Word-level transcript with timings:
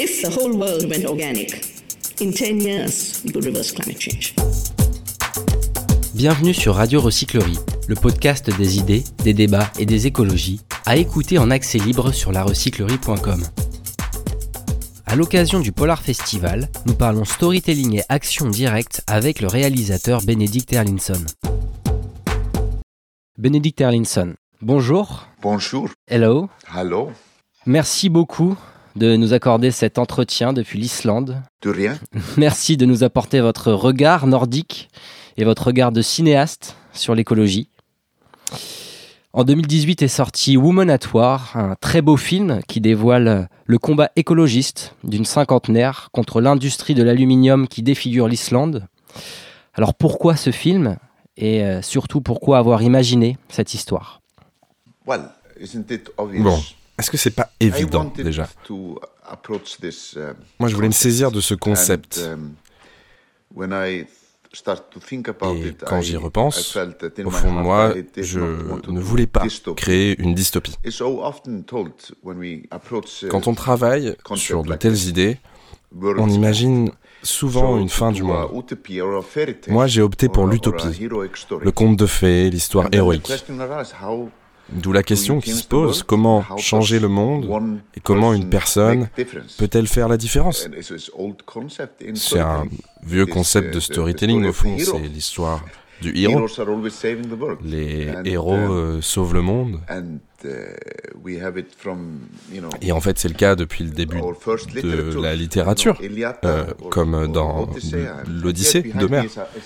If 0.00 0.22
the 0.22 0.28
whole 0.28 0.56
world 0.56 0.88
went 0.88 1.04
organic, 1.06 1.60
in 2.20 2.30
10 2.30 2.60
years, 2.60 3.20
we 3.24 3.32
could 3.32 3.44
reverse 3.44 3.72
climate 3.72 4.00
change. 4.00 4.32
Bienvenue 6.14 6.54
sur 6.54 6.76
Radio 6.76 7.00
Recyclerie, 7.00 7.58
le 7.88 7.96
podcast 7.96 8.48
des 8.56 8.78
idées, 8.78 9.02
des 9.24 9.34
débats 9.34 9.68
et 9.76 9.86
des 9.86 10.06
écologies, 10.06 10.60
à 10.86 10.96
écouter 10.96 11.38
en 11.38 11.50
accès 11.50 11.78
libre 11.78 12.12
sur 12.12 12.30
larecyclerie.com. 12.30 13.42
À 15.04 15.16
l'occasion 15.16 15.58
du 15.58 15.72
Polar 15.72 16.00
Festival, 16.00 16.68
nous 16.86 16.94
parlons 16.94 17.24
storytelling 17.24 17.98
et 17.98 18.04
action 18.08 18.48
directe 18.48 19.02
avec 19.08 19.40
le 19.40 19.48
réalisateur 19.48 20.22
Benedict 20.22 20.72
Erlinson. 20.72 21.24
Benedict 23.36 23.80
Erlinson, 23.80 24.34
bonjour. 24.62 25.26
Bonjour. 25.42 25.88
Hello. 26.06 26.48
Hello. 26.72 27.10
Merci 27.66 28.08
beaucoup 28.08 28.56
de 28.96 29.16
nous 29.16 29.32
accorder 29.32 29.70
cet 29.70 29.98
entretien 29.98 30.52
depuis 30.52 30.78
l'Islande. 30.78 31.42
De 31.62 31.70
rien. 31.70 31.98
Merci 32.36 32.76
de 32.76 32.86
nous 32.86 33.04
apporter 33.04 33.40
votre 33.40 33.72
regard 33.72 34.26
nordique 34.26 34.88
et 35.36 35.44
votre 35.44 35.68
regard 35.68 35.92
de 35.92 36.02
cinéaste 36.02 36.76
sur 36.92 37.14
l'écologie. 37.14 37.68
En 39.32 39.44
2018 39.44 40.02
est 40.02 40.08
sorti 40.08 40.56
Woman 40.56 40.90
at 40.90 40.98
War, 41.12 41.52
un 41.54 41.74
très 41.74 42.00
beau 42.00 42.16
film 42.16 42.60
qui 42.66 42.80
dévoile 42.80 43.48
le 43.66 43.78
combat 43.78 44.10
écologiste 44.16 44.94
d'une 45.04 45.26
cinquantenaire 45.26 46.08
contre 46.12 46.40
l'industrie 46.40 46.94
de 46.94 47.02
l'aluminium 47.02 47.68
qui 47.68 47.82
défigure 47.82 48.26
l'Islande. 48.26 48.86
Alors 49.74 49.94
pourquoi 49.94 50.34
ce 50.34 50.50
film 50.50 50.96
et 51.36 51.62
euh, 51.62 51.82
surtout 51.82 52.20
pourquoi 52.20 52.58
avoir 52.58 52.82
imaginé 52.82 53.36
cette 53.48 53.74
histoire? 53.74 54.20
Well, 55.06 55.30
isn't 55.60 55.90
it 55.90 56.10
obvious? 56.16 56.42
Bon, 56.42 56.58
est-ce 56.98 57.10
que 57.10 57.16
c'est 57.16 57.30
pas 57.30 57.50
évident 57.60 58.12
déjà 58.16 58.48
uh, 58.68 58.72
Moi, 60.58 60.68
je 60.68 60.74
voulais 60.74 60.88
me 60.88 60.92
saisir 60.92 61.30
de 61.30 61.40
ce 61.40 61.54
concept. 61.54 62.18
um, 62.18 62.54
Et 63.56 64.06
quand 65.86 66.00
j'y 66.00 66.16
repense, 66.16 66.76
au 67.24 67.30
fond 67.30 67.54
de 67.54 67.60
moi, 67.60 67.94
je 68.16 68.40
ne 68.40 69.00
voulais 69.00 69.26
pas 69.26 69.44
créer 69.76 70.20
une 70.20 70.34
dystopie. 70.34 70.74
Uh, 70.84 70.90
Quand 73.28 73.46
on 73.46 73.54
travaille 73.54 74.16
sur 74.34 74.62
de 74.64 74.74
telles 74.74 75.06
idées, 75.06 75.38
on 75.94 76.28
imagine 76.28 76.90
souvent 77.22 77.76
So 77.76 77.80
une 77.80 77.88
fin 77.88 78.12
du 78.12 78.22
monde. 78.22 78.64
Moi, 79.68 79.86
j'ai 79.86 80.02
opté 80.02 80.28
pour 80.28 80.46
l'utopie, 80.46 81.08
le 81.08 81.70
conte 81.70 81.96
de 81.96 82.06
fées, 82.06 82.50
l'histoire 82.50 82.88
héroïque. 82.92 83.30
D'où 84.70 84.92
la 84.92 85.02
question 85.02 85.40
qui 85.40 85.50
se 85.50 85.66
pose, 85.66 86.02
comment 86.02 86.44
changer 86.58 86.98
le 87.00 87.08
monde 87.08 87.80
et 87.96 88.00
comment 88.00 88.34
une 88.34 88.48
person 88.50 88.58
personne 88.58 89.08
peut-elle 89.58 89.86
faire 89.86 90.08
la 90.08 90.16
différence? 90.16 90.68
C'est 92.14 92.40
un 92.40 92.66
vieux 93.02 93.26
concept 93.26 93.74
de 93.74 93.80
storytelling 93.80 94.40
story 94.40 94.48
au 94.48 94.52
fond, 94.52 94.76
c'est 94.78 95.08
l'histoire 95.08 95.64
du 96.02 96.16
héros. 96.16 96.46
Les 97.64 98.12
héros 98.24 98.54
uh, 98.54 98.70
euh, 98.70 99.02
sauvent 99.02 99.34
le 99.34 99.42
monde. 99.42 99.80
Uh, 100.44 100.48
Et 102.82 102.92
en 102.92 103.00
fait, 103.00 103.18
c'est 103.18 103.28
le 103.28 103.34
cas 103.34 103.54
depuis 103.54 103.84
le 103.84 103.90
début 103.90 104.20
de 104.20 105.20
la 105.20 105.34
littérature, 105.34 106.00
euh, 106.44 106.64
comme 106.90 107.32
dans 107.32 107.68
l'Odyssée 108.26 108.82
d'Homère. 108.82 109.24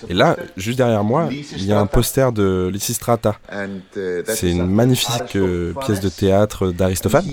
Et 0.09 0.13
là, 0.13 0.37
juste 0.57 0.77
derrière 0.77 1.03
moi, 1.03 1.29
il 1.31 1.65
y 1.65 1.71
a 1.71 1.79
un 1.79 1.85
poster 1.85 2.31
de 2.31 2.69
Lysistrata. 2.71 3.37
Uh, 3.51 4.23
C'est 4.25 4.51
une 4.51 4.67
magnifique 4.67 5.35
euh, 5.35 5.73
pièce 5.85 5.99
de 5.99 6.09
théâtre 6.09 6.71
d'Aristophane. 6.71 7.25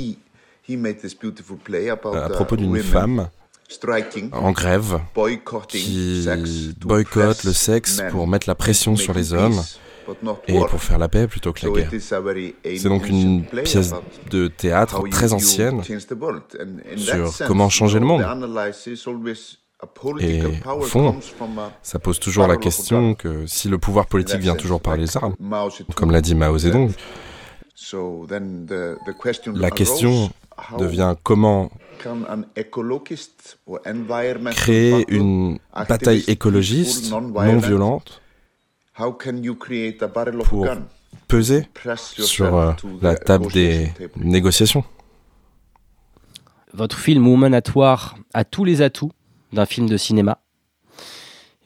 About, 0.70 2.14
à 2.14 2.28
uh, 2.28 2.32
propos 2.32 2.56
d'une 2.56 2.78
femme 2.78 3.28
en 4.32 4.52
grève 4.52 5.00
qui 5.69 6.28
boycotte 6.81 7.44
le 7.44 7.53
sexe 7.53 8.03
pour 8.10 8.26
mettre 8.26 8.48
la 8.48 8.54
pression 8.54 8.97
sur 8.97 9.15
les 9.15 9.32
hommes 9.32 9.60
et 10.48 10.59
pour 10.59 10.82
faire 10.82 10.98
la 10.98 11.09
paix 11.09 11.26
plutôt 11.26 11.53
que 11.53 11.66
la 11.66 11.72
guerre. 11.72 11.91
C'est 12.76 12.88
donc 12.88 13.09
une 13.09 13.44
pièce 13.44 13.93
de 14.31 14.48
théâtre 14.48 15.03
très 15.09 15.32
ancienne 15.32 15.82
sur 16.97 17.32
comment 17.47 17.69
changer 17.69 18.00
le 18.00 18.06
monde. 18.06 18.25
Et 20.21 20.43
au 20.66 20.81
fond, 20.82 21.16
Ça 21.82 21.98
pose 21.98 22.21
toujours 22.21 22.47
la 22.47 22.56
question 22.56 23.15
que 23.15 23.47
si 23.47 23.69
le 23.69 23.78
pouvoir 23.78 24.06
politique 24.06 24.41
vient 24.41 24.56
toujours 24.56 24.81
par 24.81 24.97
les 24.97 25.16
armes, 25.16 25.34
comme 25.94 26.10
l'a 26.10 26.21
dit 26.21 26.34
Mao 26.34 26.59
Zedong, 26.59 26.91
la 29.54 29.71
question 29.71 30.31
devient 30.78 31.15
comment 31.22 31.71
créer 34.53 35.04
une 35.09 35.59
bataille 35.88 36.25
écologiste 36.28 37.10
non 37.10 37.59
violente 37.59 38.19
pour 40.44 40.66
peser 41.28 41.69
sur 42.19 42.56
euh, 42.56 42.72
la 43.00 43.15
the 43.15 43.25
table 43.25 43.53
des 43.53 43.93
négociations. 44.16 44.84
Votre 46.72 46.99
film 46.99 47.27
Woman 47.27 47.55
at 47.55 47.62
War 47.75 48.16
a 48.34 48.44
tous 48.44 48.65
les 48.65 48.83
atouts 48.83 49.12
d'un 49.53 49.66
film 49.66 49.89
de 49.89 49.97
cinéma. 49.97 50.39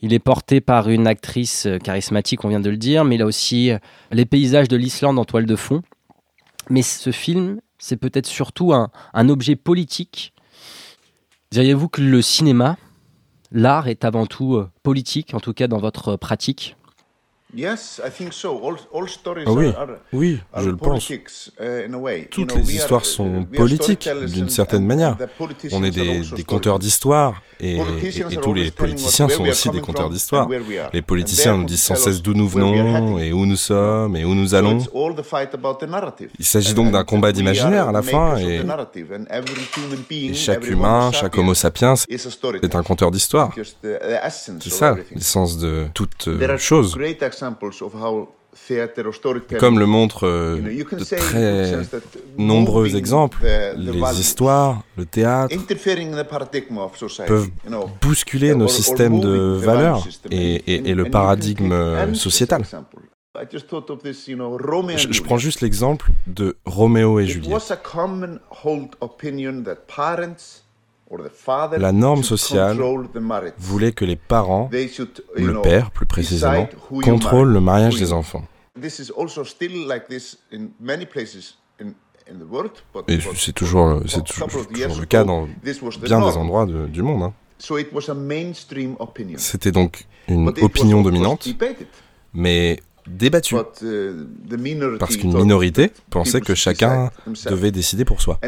Il 0.01 0.13
est 0.13 0.19
porté 0.19 0.61
par 0.61 0.89
une 0.91 1.07
actrice 1.07 1.67
euh, 1.67 1.79
charismatique, 1.79 2.45
on 2.45 2.49
vient 2.49 2.61
de 2.61 2.71
le 2.71 2.77
dire, 2.77 3.05
mais 3.05 3.15
il 3.17 3.23
a 3.23 3.27
aussi 3.27 3.71
euh, 3.71 3.79
les 4.11 4.27
paysages 4.27 4.69
de 4.69 4.77
l'Islande 4.77 5.19
en 5.19 5.25
toile 5.25 5.47
de 5.47 5.57
fond. 5.57 5.83
Mais 6.71 6.83
ce 6.83 7.11
film, 7.11 7.61
c'est 7.79 7.97
peut-être 7.97 8.27
surtout 8.27 8.73
un, 8.73 8.91
un 9.13 9.29
objet 9.29 9.57
politique. 9.57 10.33
Diriez-vous 11.51 11.89
que 11.89 12.01
le 12.01 12.23
cinéma, 12.23 12.77
l'art 13.53 13.89
est 13.89 14.05
avant 14.05 14.27
tout 14.27 14.63
politique, 14.83 15.35
en 15.35 15.41
tout 15.41 15.53
cas 15.53 15.69
dans 15.69 15.79
votre 15.79 16.17
pratique? 16.17 16.77
Oui, 19.47 19.73
oui, 20.13 20.41
je 20.57 20.71
le 20.71 20.77
pense. 20.77 21.09
uh, 21.11 22.29
Toutes 22.31 22.55
les 22.55 22.75
histoires 22.75 23.03
uh, 23.03 23.07
sont 23.07 23.35
are 23.35 23.57
politiques 23.57 24.09
d'une 24.27 24.49
certaine 24.49 24.85
manière. 24.85 25.17
On 25.73 25.85
est 25.85 25.91
des, 25.91 26.45
conteurs 26.45 26.79
d'histoire 26.79 27.43
et, 27.61 27.79
tous 28.43 28.55
les 28.55 28.71
politiciens 28.71 29.29
sont 29.29 29.47
aussi 29.47 29.71
des 29.71 29.81
conteurs 29.81 30.11
d'histoire. 30.11 30.49
Les 30.93 31.03
politiciens 31.03 31.57
nous 31.57 31.65
disent 31.65 31.83
sans 31.83 31.97
cesse 31.97 32.23
d'où 32.23 32.35
nous 32.35 32.49
venons 32.49 33.19
et 33.19 33.33
où 33.33 33.47
nous 33.47 33.57
sommes 33.57 34.17
et 34.17 34.25
où 34.25 34.35
nous 34.35 34.55
allons. 34.55 34.79
Il 36.39 36.45
s'agit 36.45 36.75
donc 36.75 36.93
d'un 36.93 37.05
combat 37.05 37.33
d'imaginaire 37.33 37.89
à 37.89 37.93
la 37.93 38.03
fin 38.03 38.37
et, 38.39 38.63
et 40.11 40.35
chaque 40.35 40.67
humain, 40.67 41.13
chaque 41.13 41.37
homo 41.39 41.55
sapiens 41.55 41.95
est 42.09 42.75
un 42.75 42.83
conteur 42.83 43.11
d'histoire. 43.11 43.53
C'est 44.61 44.71
ça 44.71 44.97
l'essence 45.15 45.59
de 45.59 45.87
toute 45.95 46.29
euh, 46.29 46.59
chose. 46.59 46.97
Comme 49.59 49.79
le 49.81 49.87
montrent 49.87 50.27
euh, 50.29 50.57
de 50.99 51.05
très 51.17 51.73
nombreux 52.39 52.85
exemples, 52.99 53.39
les 53.77 53.93
histoires, 54.21 54.83
le 54.97 55.05
théâtre, 55.07 55.53
peuvent 57.27 57.51
bousculer 58.01 58.55
nos 58.55 58.67
systèmes 58.69 59.21
de 59.21 59.29
valeurs 59.67 59.97
et, 60.31 60.55
et- 60.55 60.89
et 60.89 60.93
And- 60.93 60.97
le 60.97 61.05
paradigme 61.11 61.73
euh, 61.73 62.15
sociétal. 62.15 62.65
Je, 64.97 65.13
je 65.13 65.21
prends 65.23 65.39
juste 65.39 65.61
l'exemple 65.61 66.13
de 66.29 66.57
Roméo 66.65 67.19
et 67.19 67.27
Juliette. 67.27 67.51
La 71.79 71.93
norme 71.93 72.23
sociale 72.23 72.77
voulait 73.59 73.93
que 73.93 74.05
les 74.05 74.17
parents, 74.17 74.71
le 75.37 75.61
père 75.63 75.91
plus 75.91 76.07
précisément, 76.07 76.69
contrôlent 77.03 77.53
le 77.53 77.61
mariage 77.61 77.97
des 77.97 78.13
enfants. 78.13 78.45
This 78.81 78.99
is 78.99 79.13
also 79.17 79.45
still 79.45 79.87
like 79.87 80.09
this 80.09 80.37
in 80.53 80.69
many 80.81 81.07
places 81.07 81.57
in, 81.81 81.91
in 82.29 82.39
the 82.41 82.51
world. 82.51 82.73
But, 82.93 83.05
Et 83.09 83.21
c'est 83.37 83.53
toujours, 83.53 84.01
c'est 84.09 84.25
toujours, 84.25 84.49
le 85.01 85.07
cas 85.07 85.23
dans 85.23 85.47
bien 86.03 86.21
des 86.21 86.37
endroits 86.37 86.67
de- 86.67 86.87
du 86.87 87.03
monde. 87.03 87.23
hein. 87.23 87.33
So 87.59 87.79
it 87.79 87.89
was 87.93 88.11
a 88.11 88.15
mainstream 88.15 88.97
opinion. 88.99 89.39
C'était 89.39 89.71
donc 89.71 90.07
une 90.27 90.49
opinion 90.61 91.03
dominante, 91.03 91.49
mais 92.33 92.81
débattue, 93.07 93.55
But, 93.55 93.83
uh, 93.83 94.99
parce 94.99 95.17
qu'une 95.17 95.37
minorité 95.37 95.93
pensait 96.11 96.41
que 96.41 96.55
chacun 96.55 97.11
devait 97.47 97.71
décider 97.71 98.05
pour 98.05 98.21
soi. 98.21 98.39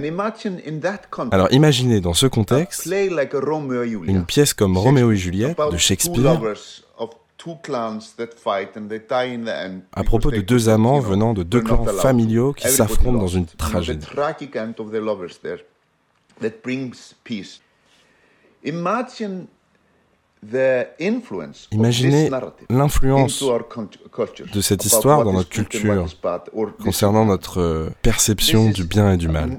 Alors 1.31 1.53
imaginez 1.53 2.00
dans 2.00 2.14
ce 2.14 2.26
contexte 2.26 2.87
une 2.87 4.25
pièce 4.25 4.55
comme 4.55 4.76
Roméo 4.76 5.12
et 5.12 5.17
Juliette 5.17 5.58
de 5.70 5.76
Shakespeare. 5.76 6.23
lovers 6.23 6.82
of 6.99 7.11
two 7.38 7.56
clans 7.62 8.14
that 8.17 8.31
fight 8.37 8.76
and 8.76 8.88
they 8.88 8.99
die 8.99 9.35
in 9.35 9.44
the 9.44 9.49
end. 9.49 9.81
À 9.93 10.05
propos 10.05 10.31
de 10.31 10.41
deux 10.41 10.69
amants 10.69 11.00
venant 11.00 11.35
de 11.35 11.43
deux 11.43 11.61
clans 11.61 11.85
familiaux 11.85 12.53
qui 12.53 12.69
s'affrontent 12.69 13.19
dans 13.19 13.26
une 13.29 13.47
tragédie. 13.47 14.06
Imaginez 21.72 22.30
l'influence 22.70 23.42
de 24.52 24.60
cette 24.60 24.84
histoire 24.84 25.24
dans 25.24 25.32
notre 25.32 25.48
culture 25.48 26.06
concernant 26.84 27.24
notre 27.24 27.60
euh, 27.60 27.90
perception 28.02 28.70
du 28.70 28.84
bien 28.84 29.12
et 29.12 29.16
du 29.16 29.28
mal. 29.28 29.58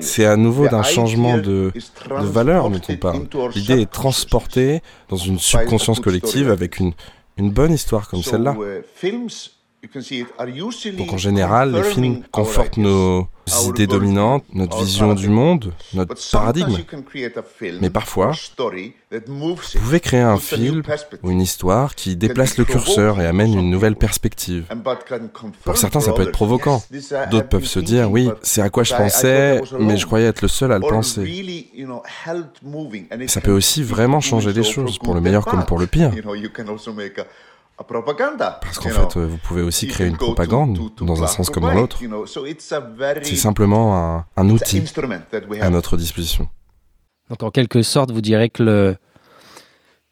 C'est 0.00 0.24
à 0.24 0.36
nouveau 0.36 0.68
d'un 0.68 0.82
changement 0.82 1.36
de, 1.38 1.72
de 1.74 2.26
valeur 2.26 2.70
dont 2.70 2.80
on 2.88 2.96
parle. 2.96 3.26
L'idée 3.54 3.82
est 3.82 3.90
transportée 3.90 4.80
dans 5.08 5.16
une 5.16 5.38
subconscience 5.38 6.00
collective 6.00 6.50
avec 6.50 6.78
une, 6.78 6.92
une 7.36 7.50
bonne 7.50 7.72
histoire 7.72 8.08
comme 8.08 8.22
celle-là. 8.22 8.56
Donc 10.96 11.12
en 11.12 11.18
général, 11.18 11.72
les 11.72 11.82
films 11.82 12.22
confortent 12.30 12.76
nos 12.76 13.26
idées 13.68 13.88
dominantes, 13.88 14.44
notre 14.54 14.78
vision 14.78 15.12
du 15.14 15.28
monde, 15.28 15.72
notre 15.92 16.14
paradigme. 16.30 16.76
Mais 17.80 17.90
parfois, 17.90 18.32
Vous 19.10 19.56
pouvez 19.80 20.00
créer 20.00 20.20
un 20.20 20.38
film 20.38 20.82
ou 21.24 21.30
une 21.32 21.40
histoire 21.40 21.96
qui 21.96 22.14
déplace 22.14 22.58
le 22.58 22.64
curseur 22.64 23.20
et 23.20 23.26
amène 23.26 23.58
une 23.58 23.70
nouvelle 23.70 23.96
perspective. 23.96 24.66
Pour 25.64 25.76
certains, 25.76 26.00
ça 26.00 26.12
peut 26.12 26.22
être 26.22 26.32
provoquant. 26.32 26.80
D'autres 27.30 27.48
peuvent 27.48 27.66
se 27.66 27.80
dire, 27.80 28.08
oui, 28.10 28.30
c'est 28.42 28.62
à 28.62 28.70
quoi 28.70 28.84
je 28.84 28.94
pensais, 28.94 29.60
mais 29.80 29.96
je 29.96 30.06
croyais 30.06 30.26
être 30.26 30.42
le 30.42 30.48
seul 30.48 30.70
à 30.70 30.78
le 30.78 30.88
penser. 30.88 31.58
Ça 33.26 33.40
peut 33.40 33.52
aussi 33.52 33.82
vraiment 33.82 34.20
changer 34.20 34.52
les 34.52 34.62
choses, 34.62 34.98
pour 34.98 35.14
le 35.14 35.20
meilleur 35.20 35.44
comme 35.44 35.64
pour 35.64 35.80
le 35.80 35.88
pire. 35.88 36.12
Parce 38.60 38.78
qu'en 38.78 38.88
you 38.88 38.94
fait, 38.94 39.00
know. 39.14 39.20
euh, 39.22 39.26
vous 39.26 39.38
pouvez 39.38 39.62
aussi 39.62 39.86
créer 39.86 40.06
une 40.06 40.16
propagande, 40.16 40.76
to- 40.76 40.90
to 40.90 41.04
dans 41.04 41.22
un 41.22 41.26
sens 41.26 41.50
comme 41.50 41.64
dans 41.64 41.72
l'autre. 41.74 41.98
C'est 43.22 43.36
simplement 43.36 44.24
un, 44.36 44.50
outil 44.50 44.78
instrument 44.78 45.20
that 45.30 45.40
we 45.48 45.60
à 45.60 45.70
notre 45.70 45.96
disposition. 45.96 46.48
Donc 47.30 47.42
en 47.42 47.50
quelque 47.50 47.82
sorte, 47.82 48.10
vous 48.10 48.20
direz 48.20 48.50
que, 48.50 48.62
le- 48.62 48.96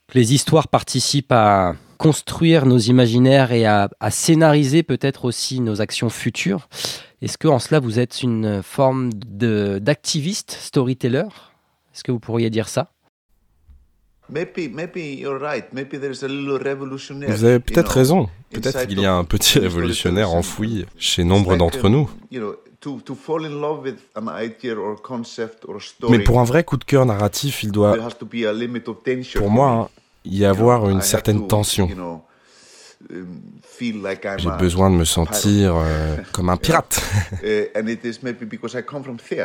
que 0.08 0.18
les 0.18 0.32
histoires 0.34 0.68
participent 0.68 1.32
à 1.32 1.74
construire 1.98 2.64
nos 2.64 2.78
imaginaires 2.78 3.52
et 3.52 3.66
à, 3.66 3.90
à 4.00 4.10
scénariser 4.10 4.82
peut-être 4.82 5.24
aussi 5.26 5.60
nos 5.60 5.80
actions 5.82 6.08
futures. 6.08 6.68
Est-ce 7.20 7.36
que 7.36 7.48
en 7.48 7.58
cela 7.58 7.78
vous 7.80 7.98
êtes 7.98 8.22
une 8.22 8.62
forme 8.62 9.10
d'activiste, 9.12 10.52
storyteller? 10.52 11.24
Est-ce 11.94 12.02
que 12.04 12.12
vous 12.12 12.20
pourriez 12.20 12.48
dire 12.48 12.68
ça? 12.68 12.92
Vous 17.28 17.44
avez 17.44 17.58
peut-être 17.60 17.92
raison. 17.92 18.28
Peut-être 18.52 18.86
qu'il 18.86 19.00
y 19.00 19.06
a 19.06 19.14
un 19.14 19.24
petit 19.24 19.58
révolutionnaire 19.58 20.30
enfoui 20.30 20.86
chez 20.98 21.24
nombre 21.24 21.56
d'entre 21.56 21.86
um, 21.86 21.92
nous. 21.92 22.10
Mais 26.08 26.18
pour 26.20 26.40
un 26.40 26.44
vrai 26.44 26.64
coup 26.64 26.76
de 26.76 26.84
cœur 26.84 27.06
narratif, 27.06 27.62
il 27.62 27.72
doit, 27.72 27.96
pour 29.36 29.50
moi, 29.50 29.70
hein, 29.70 29.88
y 30.24 30.44
avoir 30.44 30.88
une 30.88 31.00
certaine 31.00 31.46
tension. 31.46 31.88
J'ai 34.38 34.50
besoin 34.58 34.90
de 34.90 34.96
me 34.96 35.04
sentir 35.04 35.74
euh, 35.76 36.16
comme 36.32 36.50
un 36.50 36.56
pirate. 36.56 37.02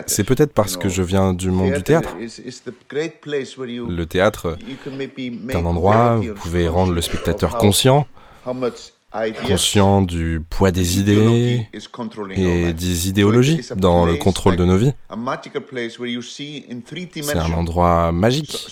C'est 0.07 0.23
peut-être 0.23 0.53
parce 0.53 0.77
que 0.77 0.89
je 0.89 1.01
viens 1.01 1.33
du 1.33 1.51
monde 1.51 1.73
du 1.73 1.83
théâtre. 1.83 2.15
Le 2.17 4.03
théâtre 4.05 4.57
est 4.67 5.55
un 5.55 5.65
endroit 5.65 6.17
où 6.17 6.23
vous 6.23 6.33
pouvez 6.33 6.67
rendre 6.67 6.93
le 6.93 7.01
spectateur 7.01 7.57
conscient, 7.57 8.07
conscient 9.47 10.01
du 10.01 10.41
poids 10.49 10.71
des 10.71 10.99
idées 10.99 11.67
et 12.35 12.73
des 12.73 13.09
idéologies 13.09 13.61
dans 13.75 14.05
le 14.05 14.15
contrôle 14.15 14.55
de 14.55 14.65
nos 14.65 14.77
vies. 14.77 14.93
C'est 17.21 17.37
un 17.37 17.53
endroit 17.53 18.11
magique 18.11 18.67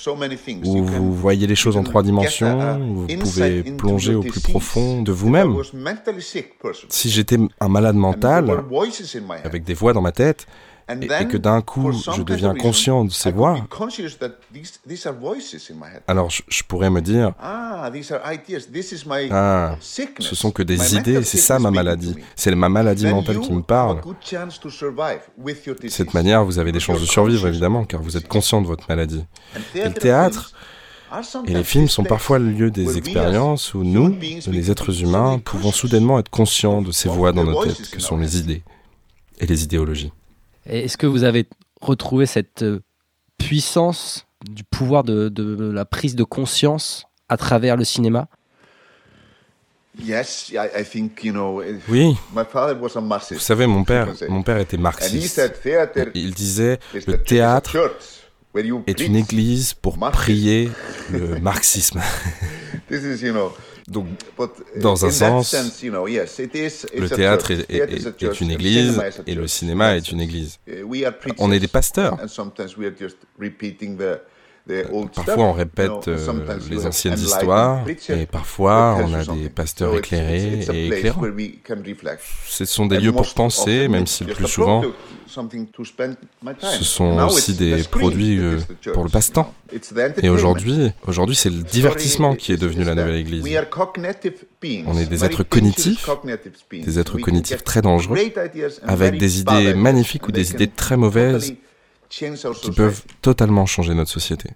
où 0.66 0.84
vous 0.84 1.14
voyez 1.14 1.48
les 1.48 1.56
choses 1.56 1.78
en 1.78 1.84
trois 1.84 2.04
dimensions, 2.04 2.80
où 2.82 3.08
vous 3.08 3.08
pouvez 3.08 3.64
plonger 3.64 4.16
au 4.16 4.22
plus 4.22 4.42
profond 4.42 5.02
de 5.02 5.12
vous-même. 5.12 5.56
Si 6.90 7.10
j'étais 7.10 7.38
un 7.60 7.68
malade 7.68 7.96
mental, 7.96 8.64
avec 9.44 9.64
des 9.64 9.74
voix 9.74 9.94
dans 9.94 10.02
ma 10.02 10.12
tête, 10.12 10.48
et, 10.90 11.28
que 11.28 11.38
d'un 11.38 11.62
coup 11.62 11.92
je 11.92 12.22
deviens 12.22 12.54
conscient 12.54 13.06
de 13.06 13.12
ces 13.12 13.32
voix, 13.32 13.58
alors 16.08 16.30
je, 16.30 16.42
je 16.48 16.64
pourrais 16.64 16.90
me 16.90 17.02
dire, 17.02 17.34
Ah, 17.40 17.90
ah, 19.32 19.78
ce 19.82 20.36
sont 20.36 20.52
que 20.52 20.64
des 20.64 20.96
idées, 20.96 21.24
c'est 21.24 21.38
ça 21.38 21.60
ma 21.60 21.72
maladie. 21.72 22.16
C'est 22.36 22.54
ma 22.56 22.70
maladie 22.70 23.08
mentale 23.08 23.40
qui 23.40 23.54
me 23.54 23.62
parle. 23.62 24.02
De 24.02 25.90
cette 25.90 26.14
manière, 26.14 26.46
vous 26.46 26.60
avez 26.60 26.72
des 26.72 26.80
chances 26.80 27.02
de 27.02 27.06
survivre, 27.06 27.48
évidemment, 27.48 27.86
car 27.86 28.02
vous 28.02 28.18
êtes 28.18 28.28
conscient 28.28 28.62
de 28.62 28.68
votre 28.68 28.86
maladie. 28.88 29.26
Et 29.76 29.84
le 29.86 29.94
théâtre 29.94 30.54
et 31.46 31.54
les 31.54 31.64
films 31.64 31.88
sont 31.88 32.04
parfois 32.04 32.40
le 32.40 32.50
lieu 32.50 32.72
des 32.72 32.98
expériences 32.98 33.74
où 33.74 33.84
nous, 33.84 34.18
les 34.48 34.72
êtres 34.72 35.02
humains, 35.04 35.40
pouvons 35.40 35.72
soudainement 35.72 36.20
être 36.20 36.30
conscients 36.30 36.82
de 36.82 36.92
ces 36.92 37.10
voix 37.10 37.32
dans 37.32 37.44
nos 37.44 37.64
têtes, 37.64 37.90
que 37.92 38.00
sont 38.00 38.18
les 38.18 38.38
idées 38.38 38.64
et 39.40 39.46
les 39.46 39.64
idéologies. 39.64 40.12
Est-ce 40.66 40.98
que 40.98 41.08
vous 41.08 41.24
avez 41.24 41.48
retrouvé 41.82 42.26
cette 42.26 42.64
euh, 42.64 42.82
puissance 43.38 44.26
du 44.50 44.64
pouvoir 44.64 45.04
de, 45.04 45.30
de 45.30 45.72
la 45.72 45.86
prise 45.86 46.16
de 46.16 46.24
conscience 46.24 47.06
à 47.30 47.38
travers 47.38 47.76
le 47.78 47.84
cinéma? 47.84 48.28
Yes, 50.00 50.50
I, 50.50 50.58
I 50.80 50.84
think, 50.84 51.24
you 51.24 51.32
know, 51.32 51.62
Oui, 51.88 52.16
my 52.36 52.44
father 52.52 52.76
was 52.82 52.98
a 52.98 53.02
Marxist. 53.02 53.34
vous 53.40 53.46
savez, 53.46 53.68
mon 53.68 53.84
père, 53.84 54.08
mon 54.28 54.42
père 54.42 54.58
était 54.58 54.76
And 54.78 54.80
he 54.80 54.84
marxiste. 54.84 55.36
said 55.36 55.54
theater 55.62 56.08
Il 56.16 56.34
disait, 56.34 56.80
is 56.96 57.02
le 57.06 57.14
the- 57.18 57.32
is 57.32 57.40
a 57.42 57.62
théâtre 57.62 57.78
est 58.88 59.00
une 59.02 59.16
église 59.16 59.74
pour 59.76 59.98
prier 60.12 60.72
le 61.12 61.40
marxisme. 61.40 62.02
Donc, 63.88 64.08
Dans 64.78 65.06
un 65.06 65.12
sens, 65.12 65.50
sense, 65.50 65.84
you 65.84 65.92
know, 65.92 66.08
yes, 66.08 66.40
it 66.40 66.56
is, 66.56 66.86
le 66.98 67.10
théâtre 67.10 67.52
est, 67.52 68.42
une 68.42 68.52
église 68.52 69.02
et 69.28 69.36
le 69.36 69.48
cinéma 69.48 69.98
est 69.98 70.10
une 70.12 70.22
église. 70.22 70.60
On 71.38 71.52
est 71.52 71.60
des 71.60 71.68
pasteurs. 71.68 72.18
Old 74.70 75.10
Parfois, 75.14 75.44
on 75.44 75.52
répète 75.52 76.08
euh, 76.08 76.58
les 76.70 76.86
anciennes 76.86 77.20
histoires 77.20 77.84
et 78.10 78.26
parfois, 78.26 78.98
on 79.04 79.14
a 79.14 79.26
des 79.26 79.50
pasteurs 79.50 79.96
éclairés 79.96 80.66
et 80.72 80.88
éclairants. 80.88 81.22
Ce 82.48 82.64
sont 82.66 82.86
des 82.86 83.00
lieux 83.00 83.12
pour 83.12 83.34
penser, 83.34 83.88
même 83.90 84.08
si 84.08 84.24
le 84.24 84.34
plus 84.34 84.48
souvent, 84.48 84.84
ce 85.28 86.84
sont 86.84 87.18
aussi 87.28 87.56
des 87.56 87.84
produits 87.84 88.40
euh, 88.40 88.60
pour 88.94 89.04
le 89.04 89.10
passe-temps. 89.10 89.54
Et 90.22 90.30
aujourd'hui, 90.30 90.92
aujourd'hui, 91.08 91.36
c'est 91.36 91.50
le 91.50 91.64
divertissement 91.64 92.36
qui 92.36 92.54
est 92.54 92.58
devenu 92.58 92.86
la 92.86 92.96
nouvelle 92.96 93.16
église. 93.16 93.44
On 94.86 94.98
est 94.98 95.06
des 95.08 95.26
êtres 95.26 95.44
cognitifs, 95.44 96.10
des 96.72 97.00
êtres 97.00 97.18
cognitifs 97.18 97.64
très 97.64 97.82
dangereux, 97.82 98.18
avec 98.84 99.18
des 99.18 99.40
idées 99.42 99.64
ideas, 99.64 99.76
magnifiques 99.76 100.28
ou 100.28 100.32
des 100.32 100.52
idées 100.52 100.68
très 100.68 100.96
mauvaises 100.96 101.54
qui 102.14 102.72
peuvent 102.72 103.04
totalement 103.22 103.66
changer 103.66 103.94
notre 103.94 104.12
société. 104.12 104.52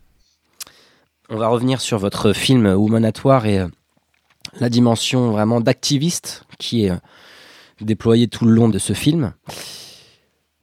On 1.29 1.37
va 1.37 1.47
revenir 1.47 1.81
sur 1.81 1.97
votre 1.97 2.33
film 2.33 2.67
Womanatoire 2.67 3.45
et 3.47 3.59
euh, 3.59 3.67
la 4.59 4.69
dimension 4.69 5.31
vraiment 5.31 5.59
d'activiste 5.59 6.45
qui 6.59 6.85
est 6.85 6.91
euh, 6.91 6.97
déployée 7.81 8.27
tout 8.27 8.45
le 8.45 8.53
long 8.53 8.69
de 8.69 8.79
ce 8.79 8.93
film. 8.93 9.33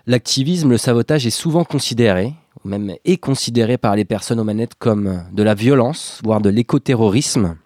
L'activisme, 0.07 0.71
le 0.71 0.79
sabotage 0.79 1.27
est 1.27 1.31
souvent 1.31 1.65
considéré, 1.65 2.33
ou 2.65 2.69
même 2.69 2.95
est 3.05 3.17
considéré 3.17 3.77
par 3.77 3.97
les 3.97 4.05
personnes 4.05 4.41
aux 4.41 4.45
manettes 4.45 4.77
comme 4.77 5.07
euh, 5.07 5.19
de 5.33 5.43
la 5.43 5.55
violence, 5.55 6.21
voire 6.23 6.41
de 6.41 6.51
l'écoterrorisme. 6.51 7.57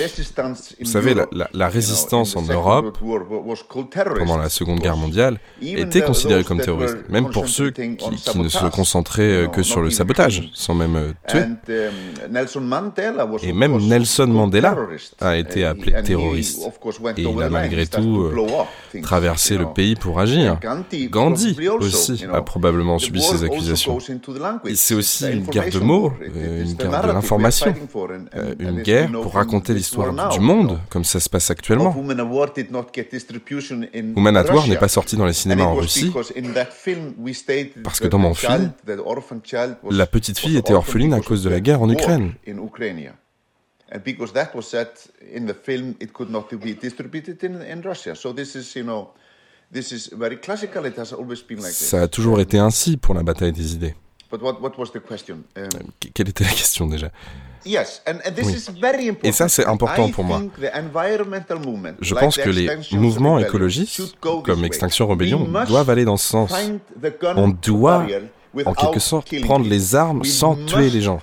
Vous 0.80 0.86
savez, 0.86 1.14
la, 1.52 1.68
résistance 1.68 2.36
en 2.36 2.42
Europe, 2.42 2.98
pendant 2.98 4.36
la 4.36 4.48
Seconde 4.48 4.78
Guerre 4.78 4.96
mondiale, 4.96 5.40
était 5.60 6.02
considérée 6.02 6.44
comme 6.44 6.60
terroriste, 6.60 7.08
même 7.08 7.30
pour 7.30 7.48
ceux 7.48 7.70
qui, 7.70 7.88
ne 8.36 8.48
se 8.48 8.66
concentraient 8.70 9.48
que 9.52 9.62
sur 9.62 9.80
le 9.80 9.90
sabotage, 9.90 10.50
sans 10.54 10.74
même 10.74 10.96
euh, 10.96 11.12
tuer. 11.26 11.40
Um, 11.40 11.56
Et 13.42 13.52
même 13.52 13.72
course, 13.72 13.84
Nelson 13.84 14.26
Mandela 14.28 14.76
a 15.20 15.36
été 15.36 15.64
appelé 15.64 16.00
terroriste. 16.02 16.60
Et 17.16 17.22
il 17.22 17.42
a 17.42 17.50
malgré 17.50 17.86
tout 17.86 18.00
to 18.00 18.30
euh, 18.30 19.00
traversé 19.02 19.58
le 19.58 19.66
pays 19.72 19.94
pour 19.96 20.20
agir. 20.20 20.58
Gandhi, 21.10 21.56
aussi 21.80 22.24
a 22.32 22.42
probablement 22.42 22.98
subi 22.98 23.20
ces 23.20 23.44
accusations. 23.44 23.98
c'est 24.74 24.94
aussi 24.94 25.26
une 25.30 25.44
guerre 25.44 25.70
de 25.70 25.78
mots, 25.78 26.12
euh, 26.36 26.64
une 26.64 26.74
guerre 26.74 26.99
de 27.02 27.12
l'information, 27.12 27.74
Euh, 28.34 28.54
une 28.58 28.82
guerre 28.82 29.10
pour 29.10 29.34
raconter 29.34 29.74
l'histoire 29.74 30.30
du 30.30 30.40
monde, 30.40 30.78
comme 30.90 31.04
ça 31.04 31.20
se 31.20 31.28
passe 31.28 31.50
actuellement. 31.50 31.94
Women 31.96 32.20
at 32.20 32.24
War 34.52 34.66
n'est 34.68 34.76
pas 34.76 34.88
sorti 34.88 35.16
dans 35.16 35.26
les 35.26 35.32
cinémas 35.32 35.64
en 35.64 35.74
Russie 35.74 36.06
because 36.06 36.32
in 36.36 36.52
that 36.52 36.66
film 36.70 37.14
we 37.18 37.34
stated 37.34 37.82
Parce 37.82 38.00
que 38.00 38.08
dans 38.08 38.18
the 38.18 38.22
mon 38.22 38.34
film, 38.34 38.72
la 39.90 40.06
petite 40.06 40.38
fille 40.38 40.56
était 40.56 40.74
orpheline 40.74 41.14
à 41.14 41.20
cause 41.20 41.42
de 41.42 41.50
la 41.50 41.60
guerre 41.60 41.82
en 41.82 41.90
Ukraine. 41.90 42.34
in 42.46 42.58
Ukraine. 42.58 43.12
And 43.92 43.98
because 44.04 44.32
that 44.34 44.50
was 44.54 44.62
set 44.62 45.08
in 45.34 45.46
the 45.46 45.54
film, 45.54 45.94
it 46.00 46.12
could 46.12 46.30
not 46.30 46.46
be 46.52 46.74
distributed 46.80 47.42
in, 47.42 47.60
in 47.62 47.82
Russia. 47.82 48.14
So 48.14 48.32
this 48.32 48.54
is, 48.54 48.76
you 48.76 48.84
know, 48.84 49.08
This 49.72 49.92
is 49.92 50.10
very 50.12 50.36
classical. 50.36 50.84
It 50.86 50.96
has 50.98 51.12
always 51.12 51.42
been 51.42 51.58
like 51.58 51.68
this. 51.68 51.90
Ça 51.90 52.02
a 52.02 52.08
toujours 52.08 52.40
été 52.40 52.58
ainsi 52.58 52.96
pour 52.96 53.14
la 53.14 53.22
bataille 53.22 53.52
des 53.52 53.74
idées. 53.74 53.94
But 54.30 54.42
what, 54.42 54.60
what 54.60 54.78
was 54.78 54.92
the 54.92 55.00
question? 55.00 55.42
Um, 55.56 55.68
Qu- 56.00 56.10
Quelle 56.14 56.28
était 56.28 56.44
la 56.44 56.50
question 56.50 56.86
déjà? 56.86 57.10
Yes, 57.66 58.00
and, 58.06 58.18
and 58.24 58.32
this 58.34 58.46
Oui. 58.46 58.54
is 58.54 58.70
very 58.80 59.08
important. 59.08 59.28
Et 59.28 59.32
ça, 59.32 59.48
c'est 59.48 59.66
important 59.66 60.10
pour 60.10 60.24
moi. 60.24 60.40
Je 62.00 62.14
pense 62.14 62.36
que 62.36 62.48
les 62.48 62.70
mouvements 62.92 63.38
écologistes, 63.38 64.16
comme. 64.20 64.64
Extinction 64.64 65.08
Rebellion, 65.08 65.46
doivent 65.66 65.90
aller 65.90 66.04
dans 66.04 66.16
ce 66.16 66.28
sens. 66.28 66.52
On 67.36 67.48
doit, 67.48 68.06
en 68.66 68.74
quelque 68.74 69.00
sorte, 69.00 69.32
prendre 69.42 69.68
les 69.68 69.94
armes 69.94 70.24
sans 70.24 70.56
tuer 70.66 70.90
les 70.90 71.00
gens. 71.00 71.18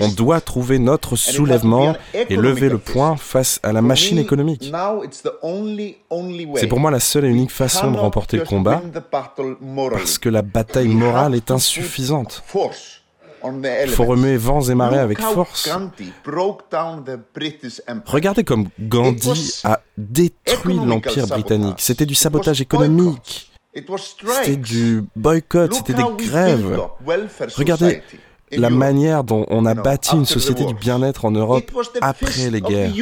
On 0.00 0.08
doit 0.08 0.40
trouver 0.40 0.78
notre 0.78 1.16
soulèvement 1.16 1.94
et 2.14 2.36
lever 2.36 2.68
le 2.68 2.78
poing 2.78 3.16
face 3.16 3.58
à 3.62 3.72
la 3.72 3.82
machine 3.82 4.18
économique. 4.18 4.70
now 4.72 5.02
it's 5.04 5.22
the 5.22 5.32
only- 5.42 5.96
only 6.10 6.46
way. 6.46 6.60
C'est 6.60 6.66
pour 6.66 6.80
moi 6.80 6.90
la 6.90 7.00
seule 7.00 7.24
et 7.24 7.28
unique 7.28 7.50
façon 7.50 7.90
de 7.90 7.96
remporter 7.98 8.36
le 8.38 8.44
combat 8.44 8.82
parce 9.90 10.18
que 10.18 10.28
la 10.28 10.42
bataille 10.42 10.88
morale 10.88 11.34
est 11.34 11.50
insuffisante. 11.50 12.42
Il 13.44 13.90
faut 13.90 14.04
remuer 14.04 14.36
vents 14.36 14.60
et 14.62 14.74
marées 14.74 14.98
avec 15.00 15.20
force. 15.20 15.68
Regardez 18.06 18.44
comme 18.44 18.68
Gandhi 18.78 19.60
a 19.64 19.80
détruit 19.98 20.76
l'Empire 20.84 21.26
britannique. 21.26 21.76
C'était 21.78 22.06
du 22.06 22.14
sabotage 22.14 22.60
économique. 22.60 23.51
C'était 23.74 24.56
du 24.56 25.04
boycott, 25.16 25.72
c'était 25.74 25.94
des 25.94 26.26
grèves. 26.26 26.80
Regardez 27.56 28.02
la 28.50 28.70
manière 28.70 29.24
dont 29.24 29.46
on 29.48 29.64
a 29.64 29.74
bâti 29.74 30.14
une 30.14 30.26
société 30.26 30.64
du 30.64 30.74
bien-être 30.74 31.24
en 31.24 31.30
Europe 31.30 31.70
après 32.00 32.50
les 32.50 32.60
guerres, 32.60 32.92